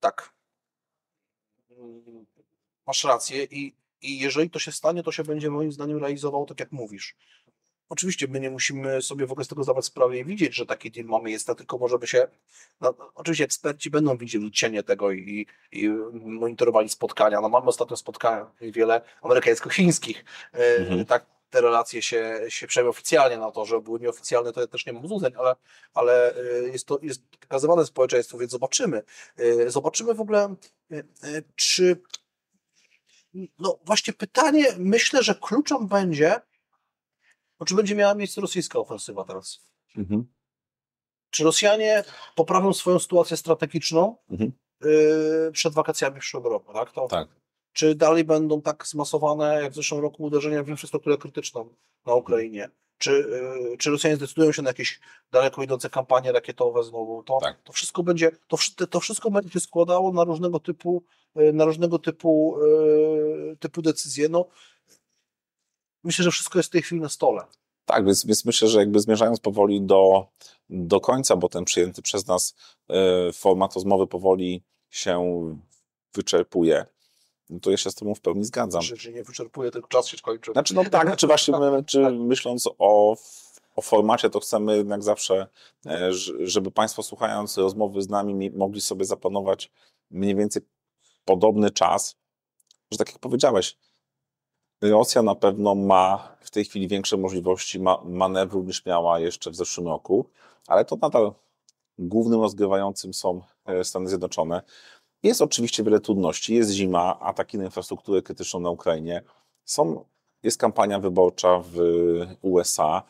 [0.00, 0.34] Tak.
[2.86, 6.60] masz rację i, i jeżeli to się stanie, to się będzie moim zdaniem realizowało tak,
[6.60, 7.16] jak mówisz.
[7.88, 10.90] Oczywiście my nie musimy sobie w ogóle z tego zdawać sprawy i widzieć, że taki
[10.90, 12.28] deal mamy jest, tylko możemy się,
[12.80, 17.40] no, oczywiście eksperci będą widzieli cienie tego i, i monitorowali spotkania.
[17.40, 20.24] No mamy ostatnio spotkania wiele amerykańsko-chińskich.
[20.54, 21.04] E, Mhm.
[21.06, 24.86] Tak te relacje się, się przejmą oficjalnie na to, że były nieoficjalne, to ja też
[24.86, 25.56] nie mam złudzeń, ale,
[25.94, 29.02] ale e, jest to jest pokazywane społeczeństwu, więc zobaczymy.
[29.36, 30.54] E, Zobaczymy w ogóle,
[30.92, 32.02] e, e, czy
[33.58, 36.40] no właśnie pytanie, myślę, że kluczem będzie,
[37.62, 39.58] no, czy będzie miała miejsce rosyjska ofensywa teraz.
[39.96, 40.26] Mhm.
[41.30, 42.04] Czy Rosjanie
[42.34, 44.52] poprawią swoją sytuację strategiczną Mhm.
[44.84, 46.92] yy, przed wakacjami przyszłego roku, tak?
[46.92, 47.28] To, Tak.
[47.72, 51.68] Czy dalej będą tak zmasowane jak w zeszłym roku uderzenia w infrastrukturę krytyczną
[52.06, 52.68] na Ukrainie?
[52.98, 53.10] Czy,
[53.70, 55.00] yy, czy Rosjanie zdecydują się na jakieś
[55.32, 57.22] daleko idące kampanie rakietowe znowu?
[57.22, 57.62] To, Tak.
[57.62, 58.56] to wszystko będzie, to,
[58.90, 61.02] to wszystko będzie się składało na różnego typu,
[61.34, 64.28] yy, na różnego typu, yy, typu decyzje.
[64.28, 64.48] No,
[66.04, 67.44] myślę, że wszystko jest w tej chwili na stole.
[67.84, 70.26] Tak, więc, więc myślę, że jakby zmierzając powoli do,
[70.70, 72.54] do końca, bo ten przyjęty przez nas
[72.88, 75.42] e, format rozmowy powoli się
[76.14, 76.86] wyczerpuje,
[77.50, 78.82] no to ja się z Tobą w pełni zgadzam.
[78.82, 80.52] Że, że nie wyczerpuje, tylko czas się skończy.
[80.52, 83.16] Znaczy, no tak, znaczy właśnie my, czy myśląc o,
[83.76, 85.46] o formacie, to chcemy jednak zawsze,
[85.86, 89.70] e, żeby Państwo słuchając rozmowy z nami mi- mogli sobie zaplanować
[90.10, 90.62] mniej więcej
[91.24, 92.16] podobny czas,
[92.90, 93.76] że tak jak powiedziałeś,
[94.82, 99.56] Rosja na pewno ma w tej chwili większe możliwości ma, manewru niż miała jeszcze w
[99.56, 100.26] zeszłym roku,
[100.66, 101.32] ale to nadal
[101.98, 104.62] głównym rozgrywającym są e, Stany Zjednoczone.
[105.22, 109.22] Jest oczywiście wiele trudności, jest zima, ataki na infrastrukturę krytyczną na Ukrainie,
[109.64, 110.04] są,
[110.42, 111.76] jest kampania wyborcza w
[112.42, 113.02] USA,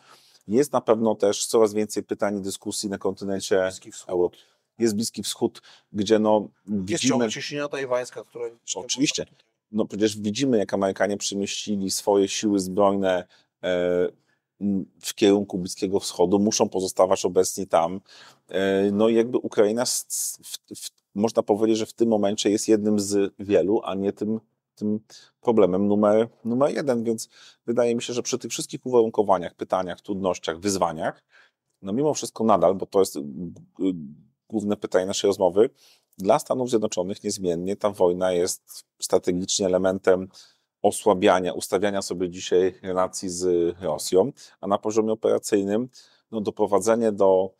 [0.49, 3.71] jest na pewno też coraz więcej pytań i dyskusji na kontynencie.
[4.07, 4.37] Europy.
[4.79, 5.63] Jest Bliski Wschód,
[5.93, 8.45] gdzie no Jest widzimy, ciągle ciśnienia tajwańska, która...
[8.77, 9.27] Oczywiście.
[9.73, 13.25] No przecież widzimy, jak Amerykanie przemieścili swoje siły zbrojne
[13.63, 14.09] e,
[15.03, 18.01] w kierunku Bliskiego Wschodu, muszą pozostawać obecni tam.
[18.49, 23.01] E, no i jakby Ukraina, w, w, można powiedzieć, że w tym momencie jest jednym
[23.01, 24.41] z wielu, a nie tym,
[24.75, 25.01] tym
[25.41, 27.29] problemem numer, numer jeden, więc
[27.67, 31.23] wydaje mi się, że przy tych wszystkich uwarunkowaniach, pytaniach, trudnościach, wyzwaniach,
[31.83, 33.19] no mimo wszystko nadal, bo to jest
[34.49, 35.71] główne pytanie naszej rozmowy,
[36.23, 40.29] dla Stanów Zjednoczonych niezmiennie ta wojna jest strategicznie elementem
[40.83, 45.89] osłabiania, ustawiania sobie dzisiaj relacji z Rosją, a na poziomie operacyjnym
[46.31, 47.51] no, doprowadzenie do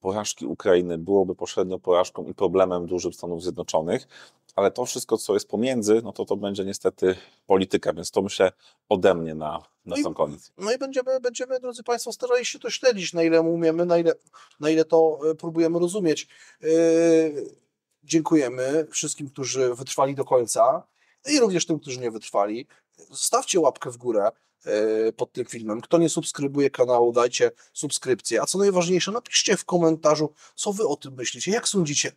[0.00, 4.08] porażki Ukrainy byłoby pośrednio porażką i problemem dużym Stanów Zjednoczonych,
[4.56, 7.14] ale to wszystko, co jest pomiędzy, no to to będzie niestety
[7.46, 8.52] polityka, więc to myślę
[8.88, 10.52] ode mnie na, na No i- sam koniec.
[10.58, 14.12] No i będziemy, będziemy, drodzy Państwo, starali się to śledzić, na ile umiemy, na ile,
[14.60, 16.28] na ile to e, próbujemy rozumieć.
[16.62, 17.67] Yy,
[18.08, 20.82] dziękujemy wszystkim, którzy wytrwali do końca
[21.26, 22.66] i również tym, którzy nie wytrwali.
[23.10, 24.30] Zostawcie łapkę w górę
[24.64, 25.80] e, pod tym filmem.
[25.80, 28.42] Kto nie subskrybuje kanału, dajcie subskrypcję.
[28.42, 31.50] A co najważniejsze, napiszcie w komentarzu, co Wy o tym myślicie.
[31.50, 32.12] Jak sądzicie,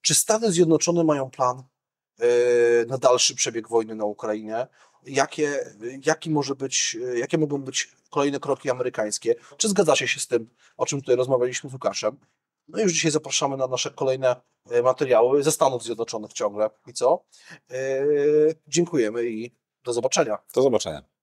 [0.00, 1.62] czy Stany Zjednoczone mają plan
[2.20, 2.26] e,
[2.86, 4.66] na dalszy przebieg wojny na Ukrainie?
[5.06, 5.74] Jakie,
[6.06, 9.34] jaki może być, jakie mogą być kolejne kroki amerykańskie?
[9.56, 12.16] Czy zgadzacie się z tym, o czym tutaj rozmawialiśmy z Łukaszem?
[12.68, 14.36] No i już dzisiaj zapraszamy na nasze kolejne
[14.70, 16.70] e, materiały ze Stanów Zjednoczonych ciągle.
[16.86, 17.24] I co?
[17.70, 18.04] E,
[18.66, 20.38] dziękujemy i do zobaczenia.
[20.54, 21.13] Do zobaczenia.